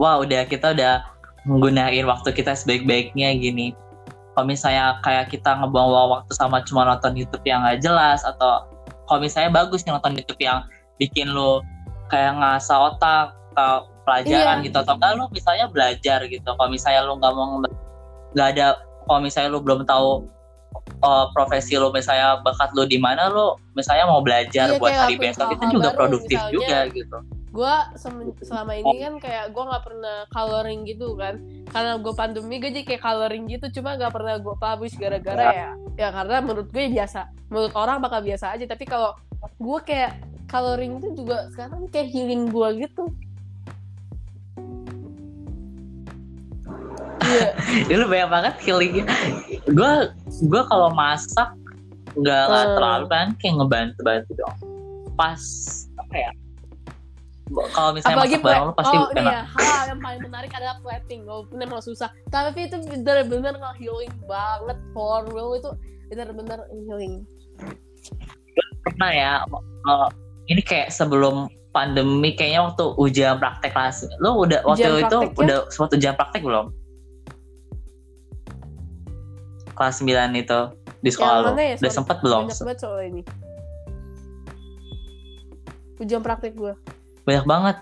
[0.00, 1.04] wah udah kita udah
[1.44, 3.72] menggunakan waktu kita sebaik-baiknya gini
[4.38, 8.70] kalau misalnya kayak kita ngebuang waktu sama cuma nonton YouTube yang nggak jelas atau
[9.10, 10.62] kalau misalnya bagus nih nonton YouTube yang
[11.02, 11.58] bikin lu
[12.06, 14.70] kayak ngasah otak atau pelajaran Iya.
[14.70, 16.46] gitu atau enggak lu misalnya belajar gitu.
[16.46, 17.58] Kalau misalnya lu nggak mau
[18.38, 18.78] nggak ada
[19.10, 20.30] kalau misalnya lu belum tahu
[21.02, 25.18] uh, profesi lu misalnya bakat lu di mana lu misalnya mau belajar Iya, buat hari
[25.18, 27.18] besok itu juga produktif juga gitu
[27.48, 27.74] gue
[28.44, 31.40] selama ini kan kayak gue nggak pernah coloring gitu kan.
[31.68, 33.80] Karena gue pandemi gue jadi kayak coloring gitu.
[33.80, 37.32] Cuma nggak pernah gue publish gara-gara ya ya karena menurut gue biasa.
[37.48, 38.64] Menurut orang bakal biasa aja.
[38.68, 39.16] Tapi kalau
[39.58, 43.04] gue kayak coloring itu juga sekarang kayak healing gue gitu.
[47.28, 47.48] Iya.
[47.88, 49.04] Itu lu banyak banget healingnya
[49.68, 49.92] gue
[50.48, 51.52] gue kalau masak
[52.16, 52.74] nggak Hmm.
[52.76, 54.56] terlalu kan kayak ngebantu bantu dong.
[55.14, 55.42] Pas
[56.00, 56.30] apa ya
[57.48, 59.42] kalau misalnya apalagi masak bareng lu pasti oh enak iya.
[59.48, 61.20] Hal yang paling menarik adalah plating.
[61.24, 62.08] Walaupun emang susah.
[62.28, 64.78] Tapi itu bener-bener nggak healing banget.
[64.92, 65.70] For real itu
[66.12, 67.24] bener-bener healing.
[68.84, 70.08] Pernah ya eh,
[70.52, 74.04] ini kayak sebelum pandemi kayaknya waktu ujian praktek kelas.
[74.20, 75.40] Lu udah waktu Ujian itu praktek ya?
[75.44, 76.66] udah suatu ujian praktek belum?
[79.78, 80.60] Kelas 9 itu
[80.98, 81.48] di sekolah lu.
[81.54, 81.76] ya?
[81.78, 82.50] udah sempet belum?
[82.50, 83.22] Banyak banget soal ini.
[85.98, 86.74] Ujian praktek gue
[87.28, 87.76] banyak banget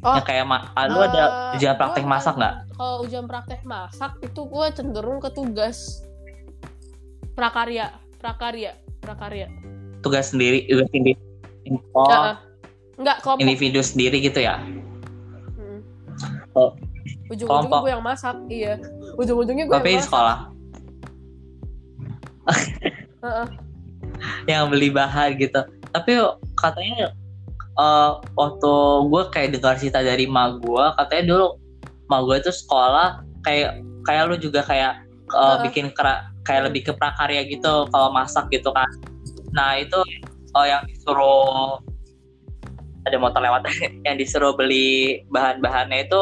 [0.00, 3.24] Oh, yang kayak ma- ah, lu ada Eh, ujian praktek gua- masak nggak Kalau ujian
[3.24, 6.04] praktek masak itu gue cenderung ke tugas
[7.32, 9.48] prakarya, prakarya, prakarya.
[9.98, 11.16] tugas sendiri tugas sendiri
[11.92, 12.36] oh Heeh.
[12.94, 13.40] Enggak kelompok.
[13.42, 14.60] individu sendiri gitu ya
[15.50, 15.80] Hmm.
[16.52, 16.72] Oh.
[17.26, 18.76] Ujung-ujungnya gue yang masak, iya.
[19.16, 20.08] Ujung-ujungnya gue tapi yang masak.
[20.10, 20.36] sekolah
[23.20, 23.46] Heeh.
[24.50, 26.12] yang beli bahan gitu tapi
[26.54, 27.16] katanya
[27.74, 28.72] eh, waktu
[29.04, 31.46] gue kayak dengar cerita dari ma gue katanya dulu
[32.06, 33.08] ma gue itu sekolah
[33.42, 35.56] kayak kayak lu juga kayak eh, Heeh.
[35.66, 38.86] bikin kera- kayak lebih ke prakarya gitu kalau masak gitu kan
[39.50, 39.96] nah itu
[40.52, 41.80] oh yang disuruh
[43.04, 43.64] ada motor lewat
[44.06, 46.20] yang disuruh beli bahan-bahannya itu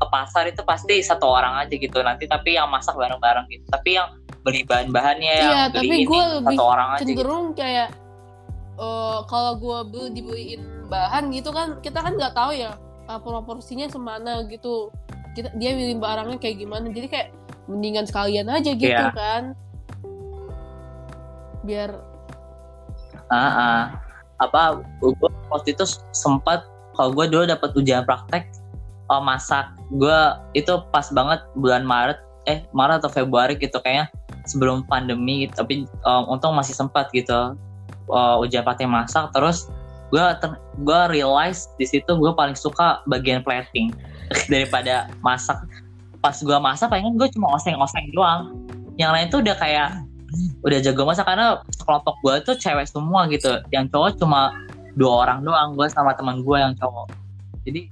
[0.00, 4.00] ke pasar itu pasti satu orang aja gitu nanti tapi yang masak bareng-bareng gitu tapi
[4.00, 4.08] yang
[4.40, 7.08] beli bahan-bahannya yang Iya, beli tapi ini gue lebih satu orang aja gitu.
[7.12, 7.88] cenderung kayak
[8.80, 12.74] eh kalau gue beli dibeliin bahan gitu kan kita kan nggak tahu ya
[13.06, 14.90] uh, proporsinya semana gitu
[15.38, 17.28] kita dia milih barangnya kayak gimana jadi kayak
[17.70, 19.14] mendingan sekalian aja gitu Iya.
[19.14, 19.42] kan
[21.62, 21.90] biar
[23.30, 23.82] Ah, ah.
[24.42, 26.66] apa gue waktu itu sempat
[26.98, 28.50] kalau gue dulu dapat ujian praktek
[29.06, 30.18] oh, masak gue
[30.58, 32.18] itu pas banget bulan Maret
[32.50, 34.10] eh Maret atau Februari gitu kayaknya
[34.48, 35.62] sebelum pandemi gitu.
[35.62, 37.54] tapi um, untung masih sempat gitu
[38.10, 39.70] uh, ujian praktek masak terus
[40.10, 40.22] gue
[40.82, 43.94] gue realize di situ gue paling suka bagian plating
[44.52, 45.58] daripada masak
[46.20, 48.52] pas gue masak pengen gue cuma oseng-oseng doang
[49.00, 50.04] yang lain tuh udah kayak
[50.62, 54.54] udah jago masak karena kelompok gue tuh cewek semua gitu yang cowok cuma
[54.94, 57.08] dua orang doang gue sama teman gue yang cowok
[57.64, 57.88] jadi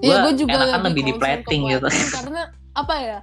[0.00, 1.88] gue juga enakan lebih di concern ke plating gitu.
[2.18, 2.42] karena
[2.74, 3.18] apa ya?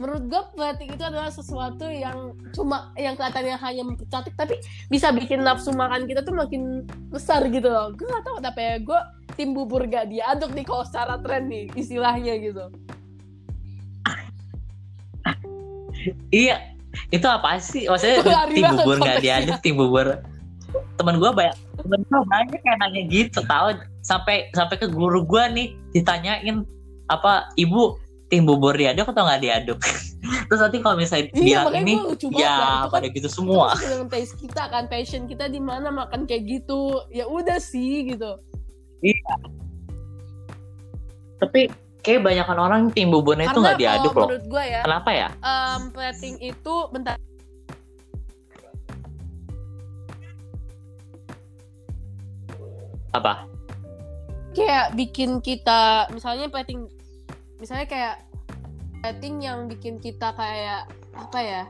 [0.00, 4.56] Menurut gue plating itu adalah sesuatu yang cuma yang kelihatannya hanya mempercantik tapi
[4.88, 7.92] bisa bikin nafsu makan kita tuh makin besar gitu loh.
[7.92, 8.74] Gue gak tahu kenapa ya.
[8.80, 9.00] Gue
[9.36, 12.72] tim bubur gak diaduk nih kalau secara tren nih istilahnya gitu.
[16.32, 16.72] iya
[17.12, 19.20] itu apa sih maksudnya tim bubur konteksnya.
[19.20, 20.08] diaduk tim bubur
[20.96, 25.44] temen gue banyak temen gue banyak kayak nanya gitu tahu sampai sampai ke guru gue
[25.52, 26.64] nih ditanyain
[27.10, 27.98] apa ibu
[28.30, 29.78] tim bubur diaduk atau nggak diaduk?
[30.46, 31.94] Terus nanti kalau misalnya Iya, makanya ini
[32.30, 32.46] ya.
[32.46, 32.56] ya.
[32.86, 33.74] Kan- pada gitu semua.
[33.74, 37.02] Itu dengan taste kita kan, passion kita di mana makan kayak gitu.
[37.10, 38.38] Ya udah sih gitu.
[41.40, 41.72] tapi
[42.04, 44.28] kayak banyakan orang tim buburnya itu nggak diaduk loh.
[44.28, 45.28] menurut gue ya, kenapa ya?
[45.40, 47.16] um, plating itu bentar.
[53.16, 53.48] Apa?
[54.52, 56.92] Kayak bikin kita misalnya plating
[57.60, 58.16] misalnya kayak
[59.00, 61.62] plating yang bikin kita kayak apa ya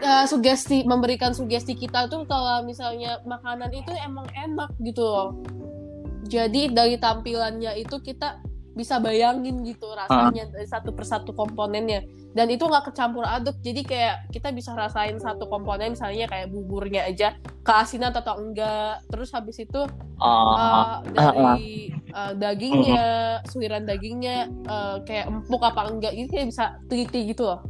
[0.00, 5.30] eh, sugesti memberikan sugesti kita tuh kalau misalnya makanan itu emang enak gitu loh.
[6.26, 8.42] Jadi dari tampilannya itu kita
[8.76, 12.04] bisa bayangin gitu rasanya dari satu persatu komponennya.
[12.36, 17.08] Dan itu nggak kecampur aduk jadi kayak kita bisa rasain satu komponen misalnya kayak buburnya
[17.08, 17.32] aja
[17.64, 19.00] keasinan atau enggak.
[19.08, 26.16] Terus habis itu Oh, uh, dari uh, dagingnya suiran dagingnya uh, kayak empuk apa enggak
[26.16, 27.60] gitu kayak bisa teliti gitu loh.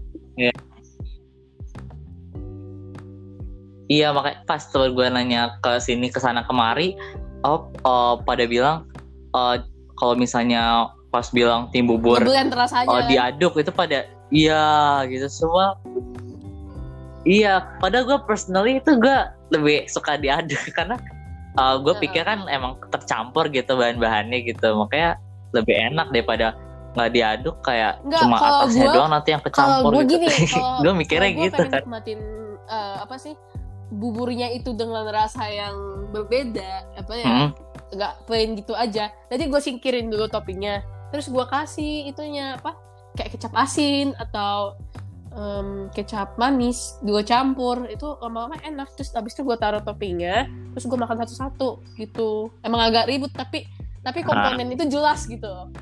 [3.86, 4.10] Iya.
[4.10, 6.98] Makanya pas tuh gue nanya ke sini ke sana kemari,
[7.46, 8.90] oh, oh, pada bilang
[9.30, 9.62] eh,
[9.94, 15.80] kalau misalnya pas bilang tim bubur Ngeblend rasanya oh diaduk itu pada iya gitu semua.
[17.24, 19.18] Iya padahal gue personally itu gue
[19.50, 21.00] lebih suka diaduk karena
[21.56, 22.02] uh, gue Heeh.
[22.04, 25.18] pikir kan emang tercampur gitu bahan-bahannya gitu makanya
[25.50, 26.52] lebih enak daripada
[26.92, 30.12] nggak diaduk kayak Nggak, cuma atasnya gua- doang nanti yang kecampur gue gitu.
[30.16, 30.26] gini
[30.84, 31.56] gue mikirnya gua gitu.
[31.56, 32.20] pengen kan nikmatin
[32.68, 33.34] uh, apa sih
[33.86, 35.76] buburnya itu dengan rasa yang
[36.10, 37.50] berbeda apa ya Hmm,
[37.86, 39.14] nggak plain gitu aja.
[39.30, 40.82] Jadi gue singkirin dulu toppingnya
[41.16, 42.76] terus gue kasih itunya apa
[43.16, 44.76] kayak kecap asin atau
[45.32, 48.92] em, kecap manis gue campur itu lama-lama enak.
[49.00, 50.44] Terus abis itu gue taruh toppingnya
[50.76, 52.52] terus gue makan satu-satu gitu.
[52.60, 53.64] Emang agak ribut tapi
[54.04, 55.72] tapi komponen itu jelas gitu.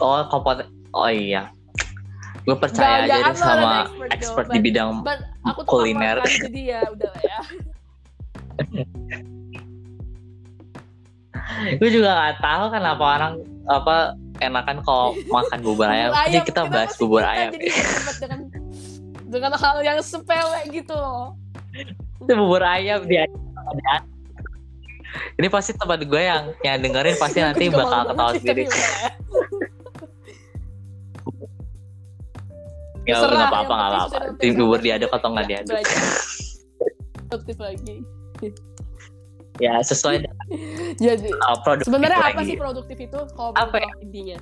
[0.00, 1.52] Oh komponen oh iya.
[2.48, 3.72] Gue percaya Nggak, aja deh sama
[4.08, 6.24] expert expert di bidang But aku tuh Kuliner.
[6.24, 7.40] jadi ya udah ya
[11.80, 13.32] gue juga gak tahu kenapa orang
[13.66, 13.96] apa
[14.40, 16.10] enakan kalau makan bubur ayam.
[16.12, 17.50] Bubur Jadi kita kenapa bahas bubur kita ayam.
[17.52, 17.68] jadi
[18.20, 18.40] dengan
[19.26, 21.34] dengan hal yang sepele gitu loh
[22.22, 23.26] Itu bubur ayam dia.
[25.36, 28.64] Ini pasti tempat gue yang yang dengerin pasti nanti bakal ketawa sendiri.
[28.68, 29.10] ya.
[33.06, 34.18] Yang apa-apa penting apa-apa.
[34.42, 35.78] Tim bubur diaduk atau nggak diaduk.
[37.30, 37.94] Produktif lagi.
[39.56, 40.46] Ya sesuai dengan
[41.04, 42.48] Jadi uh, produk sebenarnya apa lagi.
[42.52, 43.90] sih produktif itu kalau Apa ya?
[44.04, 44.38] intinya?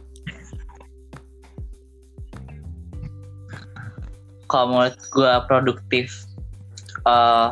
[4.50, 6.06] Kalau menurut gue produktif
[7.04, 7.48] eh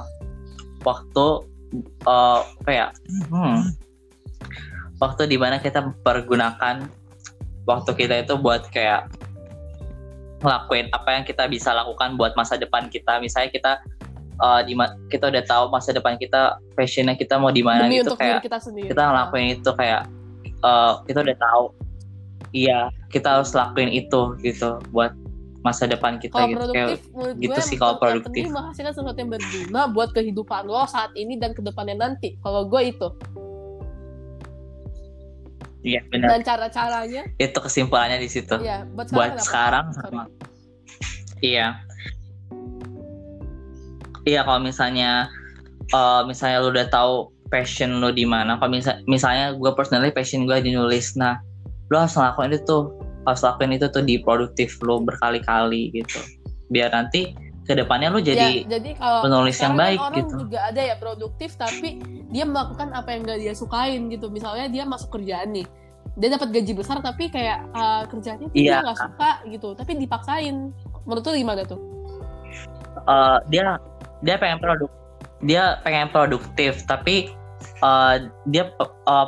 [0.82, 1.26] waktu
[2.06, 2.86] eh apa ya?
[3.32, 3.72] Hmm,
[5.00, 6.86] waktu di mana kita mempergunakan
[7.66, 9.06] waktu kita itu buat kayak
[10.42, 13.72] ngelakuin apa yang kita bisa lakukan buat masa depan kita misalnya kita
[14.40, 14.72] eh, di
[15.12, 18.58] kita udah tahu masa depan kita passionnya kita mau di mana gitu untuk kayak kita
[18.58, 18.88] sendiri.
[18.88, 20.02] kita ngelakuin itu kayak
[20.44, 21.64] eh, kita udah tahu
[22.52, 22.80] iya
[23.12, 25.12] kita harus lakuin itu gitu buat
[25.62, 28.34] masa depan kita Kalau gitu kayak produktif, gitu gue sih kalau produktif.
[28.34, 32.34] terpenting menghasilkan sesuatu yang berguna buat kehidupan lo saat ini dan ke depannya nanti.
[32.42, 33.08] Kalau gue itu
[35.82, 39.18] iya benar dan cara-caranya, itu kesimpulannya di situ ya buat sekarang.
[39.18, 40.22] buat sekarang sama
[41.42, 41.82] iya
[44.24, 45.26] iya kalau misalnya
[45.90, 47.12] eh, misalnya lu udah tahu
[47.52, 51.12] passion lu di mana kalau misal- misalnya gue personally passion gue di nulis.
[51.20, 51.36] Nah
[51.92, 52.82] lu harus ngelakuin itu tuh
[53.28, 56.18] harus lakuin itu tuh di produktif lu berkali-kali gitu.
[56.72, 60.34] Biar nanti ke depannya lu jadi ya, jadi kalau penulis yang kan baik orang gitu.
[60.48, 62.02] juga ada ya produktif tapi
[62.34, 64.26] dia melakukan apa yang gak dia sukain gitu.
[64.32, 65.68] Misalnya dia masuk kerjaan nih
[66.12, 68.80] dia dapat gaji besar tapi kayak uh, kerjanya tuh Iya.
[68.80, 70.56] dia nggak suka gitu tapi dipaksain.
[71.04, 71.80] Menurut lu gimana tuh?
[73.02, 73.80] Eh, dia
[74.22, 74.90] dia pengen produk
[75.42, 77.30] dia pengen produktif tapi
[77.82, 78.14] eh,
[78.48, 79.26] dia eh,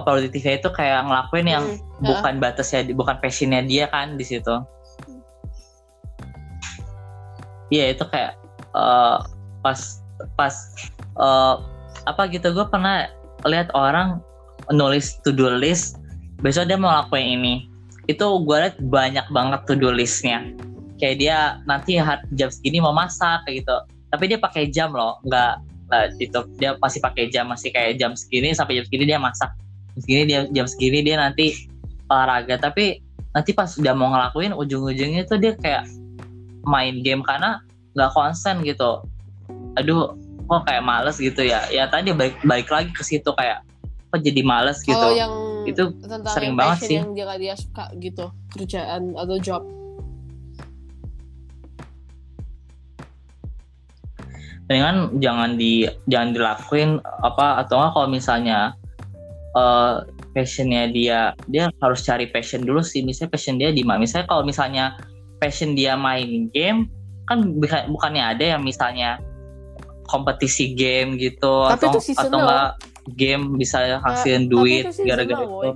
[0.00, 1.64] produktifnya itu kayak ngelakuin yang
[2.00, 4.56] Hmm, bukan batasnya bukan passionnya dia kan di situ.
[7.68, 8.40] Iya itu kayak
[8.72, 9.16] eh,
[9.60, 9.80] pas
[10.34, 10.54] pas
[11.20, 11.54] eh,
[12.08, 13.12] apa gitu gue pernah
[13.44, 14.24] lihat orang
[14.72, 16.00] nulis to do list
[16.40, 17.54] besok dia mau lakuin ini.
[18.08, 20.40] Itu gue liat banyak banget to do listnya.
[20.96, 21.38] Kayak dia
[21.68, 22.00] nanti
[22.32, 23.76] jam segini mau masak kayak gitu
[24.10, 25.52] tapi dia pakai jam loh nggak
[25.90, 29.50] nggak itu dia masih pakai jam masih kayak jam segini sampai jam segini dia masak.
[29.94, 31.66] Jam segini dia jam segini dia nanti
[32.10, 32.58] olahraga.
[32.58, 33.02] Tapi
[33.34, 35.86] nanti pas udah mau ngelakuin ujung-ujungnya tuh dia kayak
[36.66, 37.62] main game karena
[37.94, 39.02] nggak konsen gitu.
[39.78, 40.14] Aduh
[40.46, 41.66] kok kayak males gitu ya.
[41.70, 43.62] Ya tadi balik balik lagi ke situ kayak
[44.10, 44.98] kok jadi males gitu.
[44.98, 45.92] Kalau yang Itu
[46.34, 46.96] sering yang banget sih.
[46.98, 49.62] yang dia dia suka gitu kerjaan atau job
[54.70, 56.90] mendingan jangan di jangan dilakuin
[57.26, 58.58] apa atau enggak kalau misalnya
[59.50, 59.94] eh
[60.30, 63.02] passionnya dia dia harus cari passion dulu sih.
[63.02, 63.98] Misalnya passion dia di mana?
[63.98, 64.94] Misalnya kalau misalnya
[65.42, 66.86] passion dia main game
[67.26, 69.18] kan bukan- bukannya ada yang misalnya
[70.06, 72.70] kompetisi game gitu Tapi atau itu atau enggak
[73.18, 75.70] game bisa hasilin tapi duit itu gara-gara itu.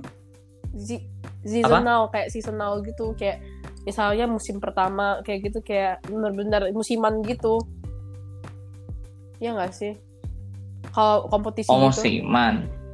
[0.79, 1.05] Se-
[1.43, 3.43] seasonal kayak seasonal gitu kayak
[3.83, 7.59] misalnya musim pertama kayak gitu kayak bener-bener musiman gitu
[9.39, 9.93] ya nggak sih?
[10.93, 12.01] Kalau kompetisi oh gitu.
[12.05, 12.85] Musiman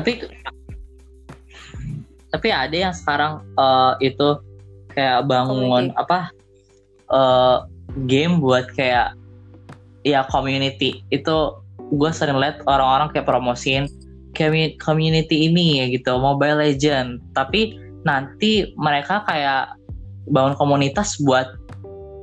[0.00, 0.24] tapi
[2.30, 4.38] tapi ada yang sekarang uh, itu
[4.94, 5.98] kayak bangun Community.
[5.98, 6.18] apa
[7.10, 7.56] uh,
[8.06, 9.18] game buat kayak
[10.06, 11.02] ya community.
[11.10, 13.90] Itu gue sering liat orang-orang kayak promosiin
[14.32, 17.74] commu- community ini ya gitu Mobile Legend tapi
[18.06, 19.74] nanti mereka kayak
[20.30, 21.50] bangun komunitas buat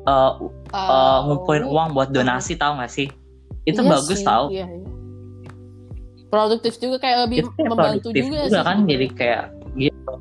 [0.07, 0.39] uh,
[0.71, 3.07] uh, ngumpulin uang buat donasi tahu nggak sih
[3.63, 4.87] itu Iya bagus sih, tau iya, iya.
[6.27, 9.43] produktif juga kayak lebih itu kayak membantu produktif juga, juga, sih kan jadi kayak
[9.75, 10.13] gitu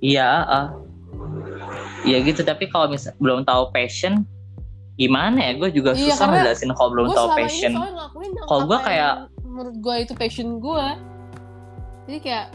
[0.00, 0.66] iya ah.
[2.04, 4.28] Iya gitu tapi kalau misal belum tahu passion
[5.00, 7.72] gimana ya gue juga Iya, susah ngejelasin kalau belum tahu passion
[8.44, 10.86] Kalau apa kayak- menurut gue itu passion gue
[12.04, 12.46] jadi kayak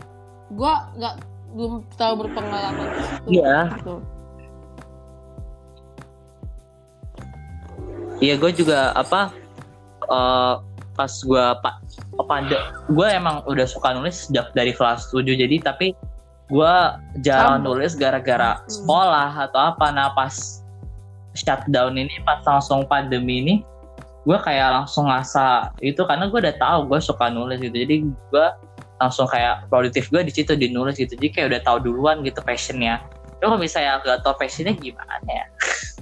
[0.53, 1.15] gue nggak
[1.57, 2.88] belum tahu berpengalaman
[3.25, 3.73] Iya.
[3.82, 3.95] gitu.
[8.20, 9.32] Iya gue juga apa
[10.05, 10.53] eh,
[10.99, 11.76] pas gue pak
[12.28, 12.59] pada
[12.91, 15.95] gue emang udah suka nulis sejak dari kelas 7 jadi tapi
[16.49, 16.74] gue
[17.24, 17.65] jarang Sama.
[17.65, 18.67] nulis gara-gara Hmm.
[18.67, 19.86] sekolah atau apa.
[19.93, 20.34] Nah pas
[21.38, 23.55] shutdown ini pas langsung pandemi ini
[24.28, 27.72] gue kayak langsung ngerasa itu karena gue udah tahu gue suka nulis gitu.
[27.72, 28.47] Jadi gue
[28.99, 31.15] langsung kayak produktif gue di situ di nulis gitu.
[31.15, 32.99] Jadi kayak udah tahu duluan gitu passionnya.
[33.39, 35.47] Tapi kalau misalnya gak tau passionnya gimana ya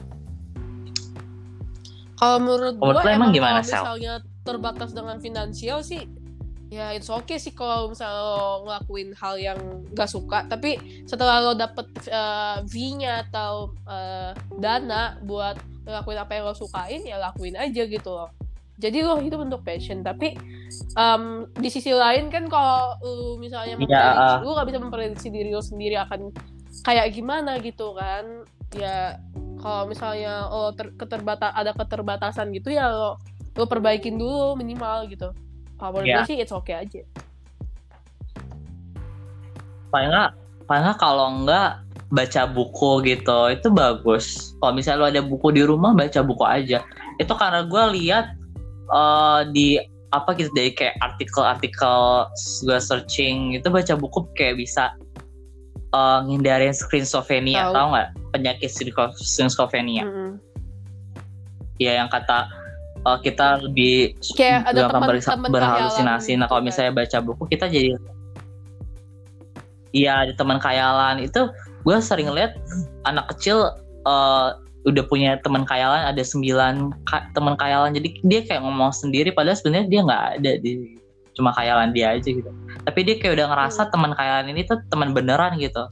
[2.18, 6.02] Kalau menurut Menurut gue emang emang gimana, kalau misalnya terbatas dengan finansial sih
[6.68, 9.60] ya it's okay sih kalau misalnya lo ngelakuin hal yang
[9.96, 10.44] gak suka.
[10.52, 15.56] Tapi setelah lo dapet uh, V-nya atau uh, dana buat
[15.88, 18.30] ngelakuin apa yang lo sukain ya lakuin aja gitu loh.
[18.78, 20.04] Jadi lo itu bentuk passion.
[20.04, 20.36] Tapi
[21.00, 24.40] um, di sisi lain kan kalau lo misalnya Iya, memprediksi ah.
[24.44, 26.36] lo gak bisa memprediksi diri lo sendiri akan
[26.84, 28.44] kayak gimana gitu kan.
[28.76, 29.24] Ya
[29.68, 33.20] kalau misalnya lo ter- keterbata ada keterbatasan gitu ya lo
[33.60, 35.36] lo perbaikin dulu minimal gitu.
[35.76, 37.04] Kalau menurut gue sih it's okay aja.
[39.92, 40.32] Paling nggak
[40.72, 44.56] paling nggak kalau nggak baca buku gitu itu bagus.
[44.64, 46.80] Kalau misalnya lo ada buku di rumah baca buku aja.
[47.20, 48.26] Itu karena gue lihat
[48.94, 49.76] eh, di
[50.16, 52.32] apa gitu dari kayak artikel-artikel
[52.64, 54.96] gue searching itu baca buku kayak bisa
[55.92, 57.74] eh, ngindarin schizophrenia Tahu.
[57.76, 58.08] tau nggak
[58.38, 58.70] penyakit
[59.18, 60.32] schizophrenia Mm-mm.
[61.78, 62.48] ya yang kata
[63.00, 66.32] eh, kita lebih Kayak ada gampang teman- berisa- teman berhalusinasi.
[66.36, 67.98] nah kalau misalnya baca buku kita jadi
[69.92, 71.24] iya ada teman khayalan.
[71.24, 71.50] Itu
[71.82, 72.60] gue sering lihat
[73.04, 73.72] anak kecil
[74.04, 74.48] eh,
[74.86, 77.92] udah punya teman khayalan ada sembilan ka- teman khayalan.
[77.92, 80.72] Jadi dia kayak ngomong sendiri padahal sebenarnya dia nggak ada di
[81.34, 82.50] cuma khayalan dia aja gitu.
[82.84, 83.92] Tapi dia kayak udah ngerasa Hmm.
[83.92, 85.84] teman khayalan ini tuh teman beneran gitu.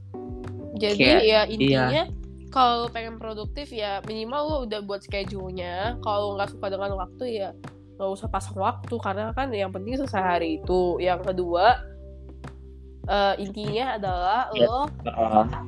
[0.76, 2.04] Jadi Kayak- ya intinya
[2.56, 6.00] kalau lo pengen produktif ya minimal lo udah buat schedule-nya.
[6.00, 7.50] Kalau nggak suka dengan waktu ya
[8.00, 10.96] nggak usah pasang waktu karena kan yang penting selesai hari itu.
[11.04, 11.84] Yang kedua
[13.12, 14.72] eh, intinya adalah Ya.
[14.72, 14.88] lo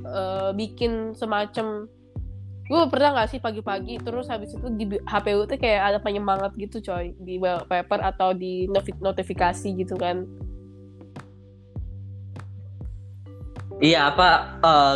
[0.07, 1.91] eh, bikin semacam
[2.67, 6.55] gue pernah nggak sih pagi-pagi terus habis itu di HP lu tuh kayak ada penyemangat
[6.55, 7.11] gitu coy?
[7.19, 10.23] Di paper atau di notif- notifikasi gitu kan?
[13.83, 14.29] Iya apa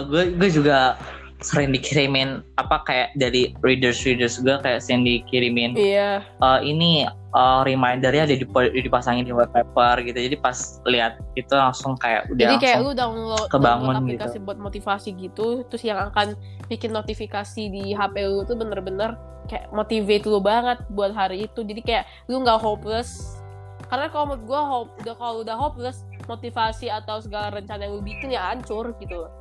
[0.08, 0.96] gue gue juga
[1.42, 5.74] sering dikirimin apa kayak dari readers readers gue kayak sering dikirimin.
[5.74, 6.22] Iya.
[6.22, 10.16] Eh, ini eh, remindernya ada dipa- dipasangin di wallpaper gitu.
[10.16, 14.58] Jadi pas lihat itu langsung kayak udah jadi kayak lu download, kebangun download aplikasi buat
[14.62, 16.38] motivasi gitu terus yang akan
[16.70, 19.18] bikin notifikasi di HP lu tuh bener-bener
[19.50, 21.66] kayak motivate lu banget buat hari itu.
[21.66, 23.42] Jadi kayak lu nggak hopeless.
[23.90, 28.06] Karena kalau menurut gue hope udah kalau udah hopeless motivasi atau segala rencana yang lu
[28.06, 29.26] bikin ya hancur gitu.
[29.26, 29.41] loh.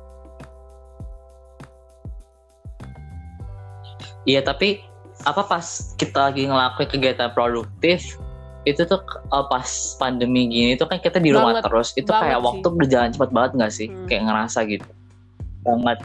[4.23, 4.81] Iya tapi
[5.21, 5.65] apa pas
[5.95, 8.17] kita lagi ngelakuin kegiatan produktif
[8.63, 9.65] itu tuh eh, pas
[9.97, 12.45] pandemi gini itu kan kita di rumah Banget, terus itu banget kayak sih.
[12.45, 13.87] waktu berjalan cepat banget nggak sih?
[13.87, 14.05] Hmm.
[14.05, 14.89] kayak ngerasa gitu.
[15.61, 15.97] Banget.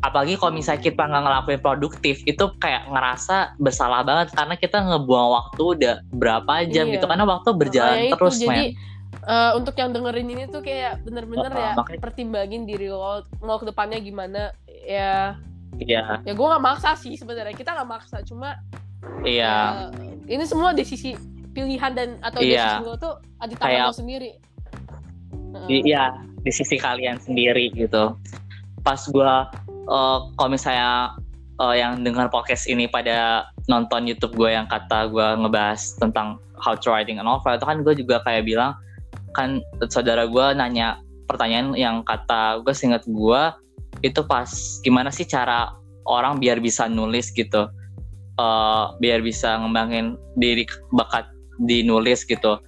[0.00, 5.28] Apalagi kalau misalnya kita nggak ngelakuin produktif itu kayak ngerasa bersalah banget karena kita ngebuang
[5.32, 6.94] waktu udah berapa jam Iya.
[6.94, 8.78] gitu karena waktu berjalan itu, terus jadi men.
[9.24, 13.56] eh, untuk yang dengerin ini tuh kayak bener-bener Uh-uh, ya makanya- pertimbangin diri lo mau
[13.56, 14.52] ke depannya gimana
[14.84, 15.34] ya
[15.80, 16.22] iya.
[16.22, 17.54] Ya gue nggak maksa sih sebenarnya.
[17.54, 18.58] Kita nggak maksa cuma
[19.22, 19.88] iya.
[19.94, 21.14] eh, ini semua decisi
[21.54, 22.82] pilihan dan atau Iya.
[22.82, 24.30] decisi lo tuh ada di tangan Kayak- lo sendiri.
[25.70, 26.10] Di, iya
[26.42, 28.18] di sisi kalian sendiri gitu.
[28.82, 31.14] Pas gua eh, kalau misalnya
[31.62, 36.74] eh, yang dengar podcast ini pada nonton YouTube gue yang kata gua ngebahas tentang how
[36.76, 38.74] to writing a novel itu kan gue juga kayak bilang
[39.32, 43.56] kan saudara gua nanya pertanyaan yang kata gue seingat gua
[44.04, 44.46] itu pas
[44.84, 45.72] gimana sih cara
[46.04, 47.64] orang biar bisa nulis gitu?
[48.34, 51.24] Eh, biar bisa ngembangin diri bakat
[51.64, 52.58] di nulis gitu.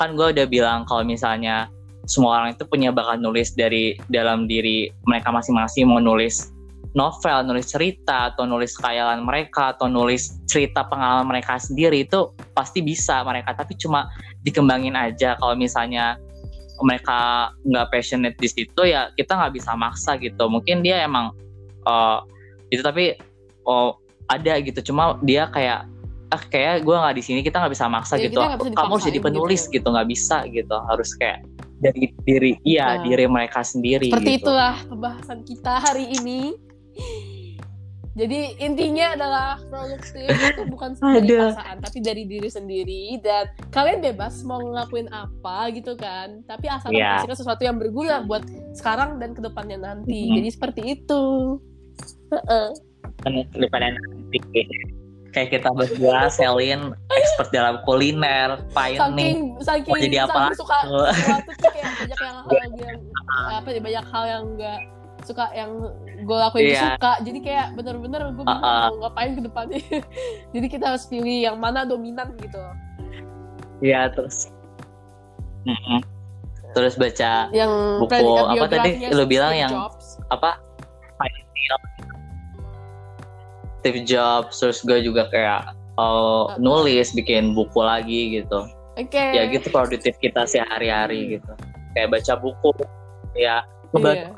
[0.00, 1.68] Kan gue udah bilang kalau misalnya
[2.08, 6.48] semua orang itu punya bakat nulis dari dalam diri mereka masing-masing mau nulis
[6.96, 12.80] novel, nulis cerita atau nulis khayalan mereka atau nulis cerita pengalaman mereka sendiri itu pasti
[12.80, 13.52] bisa mereka.
[13.52, 14.08] Tapi cuma
[14.42, 15.36] dikembangin aja.
[15.36, 16.16] Kalau misalnya
[16.82, 21.32] mereka nggak passionate di situ ya kita nggak bisa maksa gitu mungkin dia emang
[21.86, 22.20] uh,
[22.72, 23.16] itu tapi
[23.66, 23.96] oh
[24.30, 25.86] ada gitu cuma dia kayak
[26.30, 28.78] ah kayak gue nggak di sini kita nggak bisa maksa Ya, gitu kita nggak bisa
[28.78, 29.74] kamu harus jadi penulis gitu.
[29.82, 31.38] gitu nggak bisa gitu harus kayak
[31.80, 33.08] dari diri iya Nah.
[33.08, 34.52] diri mereka sendiri Seperti gitu.
[34.52, 36.54] itulah pembahasan kita hari ini.
[38.20, 41.56] Jadi intinya adalah produktif itu bukan dari Aduh.
[41.56, 46.44] pasangan tapi dari diri sendiri dan kalian bebas mau ngelakuin apa gitu kan.
[46.44, 47.24] Tapi asal Iya.
[47.24, 48.44] menghasilkan sesuatu yang berguna buat
[48.76, 50.28] sekarang dan ke depannya nanti.
[50.28, 50.34] Mhm.
[50.36, 51.24] Jadi seperti itu.
[52.28, 52.68] Heeh.
[53.20, 54.40] kan daripada nanti
[55.30, 60.78] kayak kita berdua Selin expert dalam kuliner pioneer saking saking, mau jadi apa saking suka
[60.80, 61.04] tuh?
[61.12, 62.48] sesuatu tuh kayak banyak yang hal
[62.80, 63.00] yang
[63.52, 64.80] apa ya banyak hal yang enggak
[65.22, 65.70] suka yang
[66.20, 66.84] gue lakuin tuh Iya.
[66.94, 68.88] suka jadi kayak bener-bener gue bingung Uh-uh.
[68.88, 69.80] mau ngapain ke depannya
[70.54, 72.60] jadi kita harus pilih yang mana dominan gitu
[73.80, 74.52] Iya terus
[75.62, 76.00] Mm-mm.
[76.70, 80.06] terus baca yang Buku apa tadi lu bilang Steve yang- Jobs.
[80.28, 80.50] apa.
[83.80, 86.60] Steve Jobs terus gue juga kayak oh, Uh-uh.
[86.60, 91.52] nulis bikin buku lagi gitu oke ya gitu produktif kita sehari-hari gitu
[91.92, 92.70] kayak baca buku
[93.34, 94.28] ya ngebantu Iya.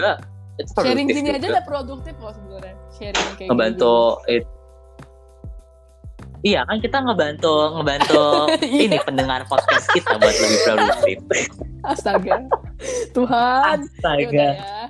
[0.00, 0.12] Juga
[0.56, 1.52] itu sharing sini aja juga.
[1.54, 3.94] udah produktif loh sebenarnya sharing kayak ngebantu
[4.26, 4.48] it-
[6.40, 8.24] Iya kan kita ngebantu ngebantu
[8.64, 8.80] Iya.
[8.88, 11.18] ini pendengar podcast kita buat lebih produktif.
[11.82, 12.48] astaga
[13.12, 14.24] Tuhan Astaga.
[14.24, 14.84] Yaudah ya.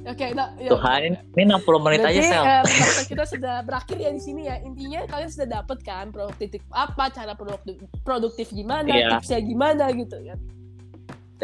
[0.00, 0.66] Oke, nah, ya.
[0.66, 2.42] Tuhan ini 60 menit aja Berarti sel.
[2.42, 2.62] eh,
[3.14, 4.58] kita sudah berakhir ya di sini ya.
[4.58, 9.06] Intinya kalian sudah dapet kan produktif apa, cara produktif, produktif gimana, Iya.
[9.14, 10.38] tipsnya gimana gitu kan.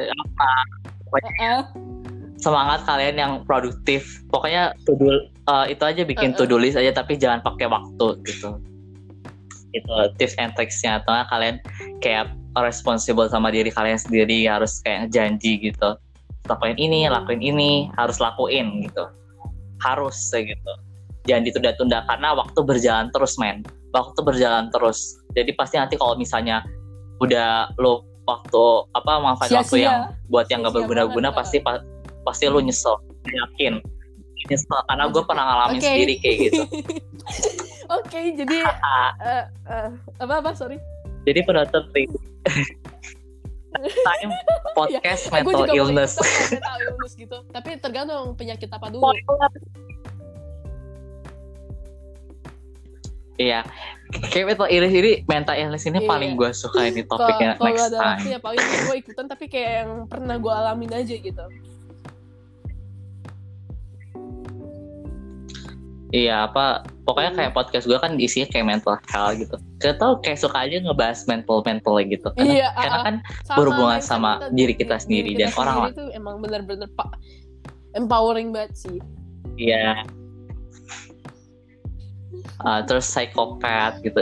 [0.03, 0.51] Apa
[1.15, 1.61] Heeh.
[2.37, 4.21] semangat kalian yang produktif.
[4.29, 6.45] Pokoknya to do eh, itu aja bikin Uh-uh.
[6.45, 8.61] to do list aja tapi jangan pakai waktu gitu.
[9.73, 11.61] Itu tips and tricksnya atau kalian
[12.05, 15.97] kayak responsible sama diri kalian sendiri harus kayak janji gitu.
[16.47, 19.05] Lakuin ini, lakuin ini, harus lakuin gitu.
[19.83, 20.73] Harus gitu.
[21.27, 23.67] Jangan ditunda-tunda karena waktu berjalan terus, men.
[23.91, 25.19] Waktu berjalan terus.
[25.35, 26.63] Jadi pasti nanti kalau misalnya
[27.19, 28.63] udah lo waktu
[28.93, 29.87] apa manfaat waktu Sia-sia.
[29.87, 31.83] yang buat yang gak Sia-sia berguna-guna pasti pa-
[32.23, 33.79] pasti lo nyesel yakin
[34.47, 35.87] nyesel karena gue pernah ngalamin Oke.
[35.87, 36.63] sendiri kayak gitu
[37.87, 40.77] Oke, jadi Ah, eh, eh, apa apa sorry.
[41.23, 42.07] jadi penutup nih
[43.77, 44.33] time
[44.73, 46.17] podcast gue mental illness
[46.51, 47.45] mental illness gitu.
[47.47, 49.05] Tapi tergantung penyakit apa dulu.
[53.37, 53.61] Iya.
[54.31, 56.09] Kayak mental illness ini mental illness ini Iya.
[56.09, 58.31] paling gue suka ini Kalau topiknya kalau next ada waktu time.
[58.31, 61.45] ya paling gue ikutan tapi kayak yang pernah gue alamin aja gitu.
[66.11, 69.57] iya apa pokoknya kayak podcast gue kan isinya kayak mental health gitu.
[69.77, 72.31] Kita tahu kayak suka aja ngebahas mental mental gitu.
[72.33, 75.99] Karena, Iya, karena ah, kan Sama berhubungan sama diri kita sendiri dan kita orang sendiri
[75.99, 77.11] tuh emang bener-bener pa-
[77.93, 78.99] empowering banget sih.
[79.57, 80.07] iya
[82.61, 84.21] Ah, terus psikopat gitu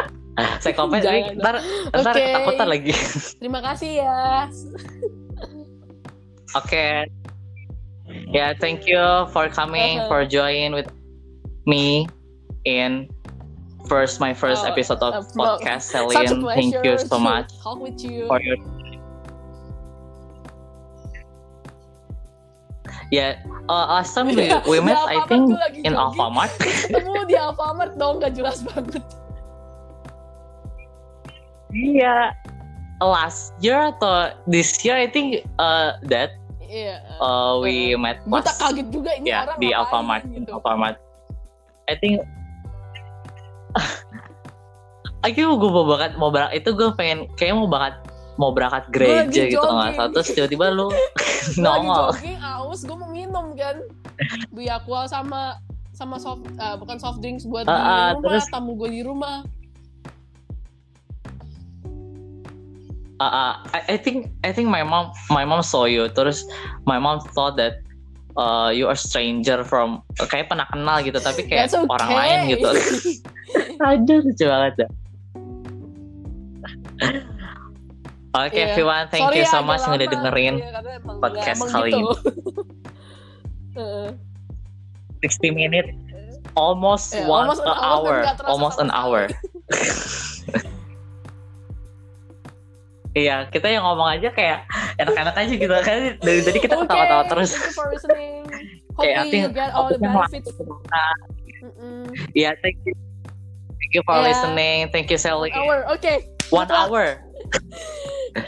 [0.60, 1.60] psikopat ini ntar
[1.92, 2.24] ntar Oke.
[2.24, 2.92] ketakutan lagi
[3.40, 4.48] Terima kasih ya.
[6.54, 7.04] Okay.
[8.32, 9.00] Yeah, thank you
[9.34, 10.08] for coming Uh-huh.
[10.08, 10.88] for joining with
[11.66, 12.06] me
[12.64, 13.10] in
[13.90, 16.42] first my first Oh, episode of uh, podcast Celine.
[16.42, 18.24] Thank you so much talk with you.
[18.30, 18.56] for your
[23.14, 23.38] Yeah,
[23.70, 26.50] uh, last time we, Iya, we di met I Alfamart think in jogging, Alfamart.
[26.90, 29.02] Ketemu di Alfamart dong gak jelas banget.
[31.70, 32.34] Iya.
[32.98, 36.34] Last year atau this year I think uh, that
[36.66, 36.98] Iya.
[37.22, 40.50] uh, we met gue tak kaget juga ini ya orang di ngapain Alfamart in gitu.
[40.58, 40.96] Alfamart
[41.86, 42.14] I think
[45.26, 48.02] Aku gue mau berangkat mau berangkat itu gue pengen kayak mau berangkat
[48.36, 49.96] mau berangkat gereja gitu nggak jogging.
[49.96, 52.08] salah terus tiba-tiba lu Gua lagi nongol.
[52.12, 53.76] jogging aus gue mau minum kan.
[54.48, 55.60] Beli aqua sama
[55.92, 59.02] sama soft ah, bukan soft drinks buat Ah, di ah, rumah terus- tamu gue di
[59.02, 59.44] rumah.
[63.16, 66.04] Uh, uh, I, I think I think my mom my mom saw you.
[66.12, 66.44] Terus
[66.84, 67.80] my mom thought that
[68.36, 71.88] uh, you are stranger from kayak pernah kenal gitu tapi kayak That's okay.
[71.88, 72.68] orang lain gitu.
[73.88, 74.88] Aja lucu banget ya
[78.36, 78.66] Oke Iya.
[78.68, 82.12] everyone, thank Sorry you so agak much yang udah dengerin emang- podcast kali gitu.
[83.76, 84.08] Heeh.
[85.24, 85.90] 60 minutes,
[86.52, 89.24] almost Ya, one almost an hour terasa almost an hour.
[93.16, 94.68] Iya, kita yang ngomong aja kayak
[95.00, 96.20] enak-enak aja gitu kan.
[96.20, 97.50] Dari tadi kita ketawa-tawa Okay, terus.
[97.56, 98.40] Thank you for listening.
[99.00, 100.52] Hopefully you get all the benefits.
[102.36, 102.92] Iya, thank you.
[103.80, 104.28] Thank you for Yeah.
[104.28, 104.92] listening.
[104.92, 105.48] Thank you, Sally.
[105.48, 105.88] Hour.
[105.96, 106.35] Okay.
[106.50, 106.90] One Good luck.
[106.90, 107.22] hour.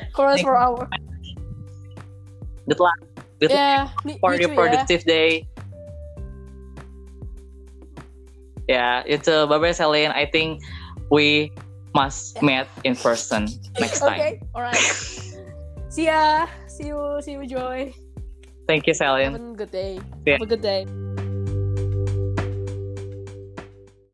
[0.15, 0.89] Chorus for hour.
[2.69, 2.99] Good luck
[3.41, 3.89] Good Yeah.
[4.05, 4.55] me- for you your ya.
[4.55, 5.47] productive day.
[8.69, 10.11] Yeah, it's a bye bye, Celine.
[10.13, 10.61] I think
[11.11, 11.51] we
[11.95, 13.49] must meet in person
[13.81, 14.21] next time.
[14.21, 14.41] Okay.
[14.55, 14.77] All right.
[15.89, 16.47] See ya.
[16.69, 17.01] See you.
[17.25, 17.95] See you, Joy.
[18.69, 19.35] Thank you, Have Celine.
[19.35, 19.97] a good day.
[20.27, 20.37] Yeah.
[20.37, 20.85] Have a good day.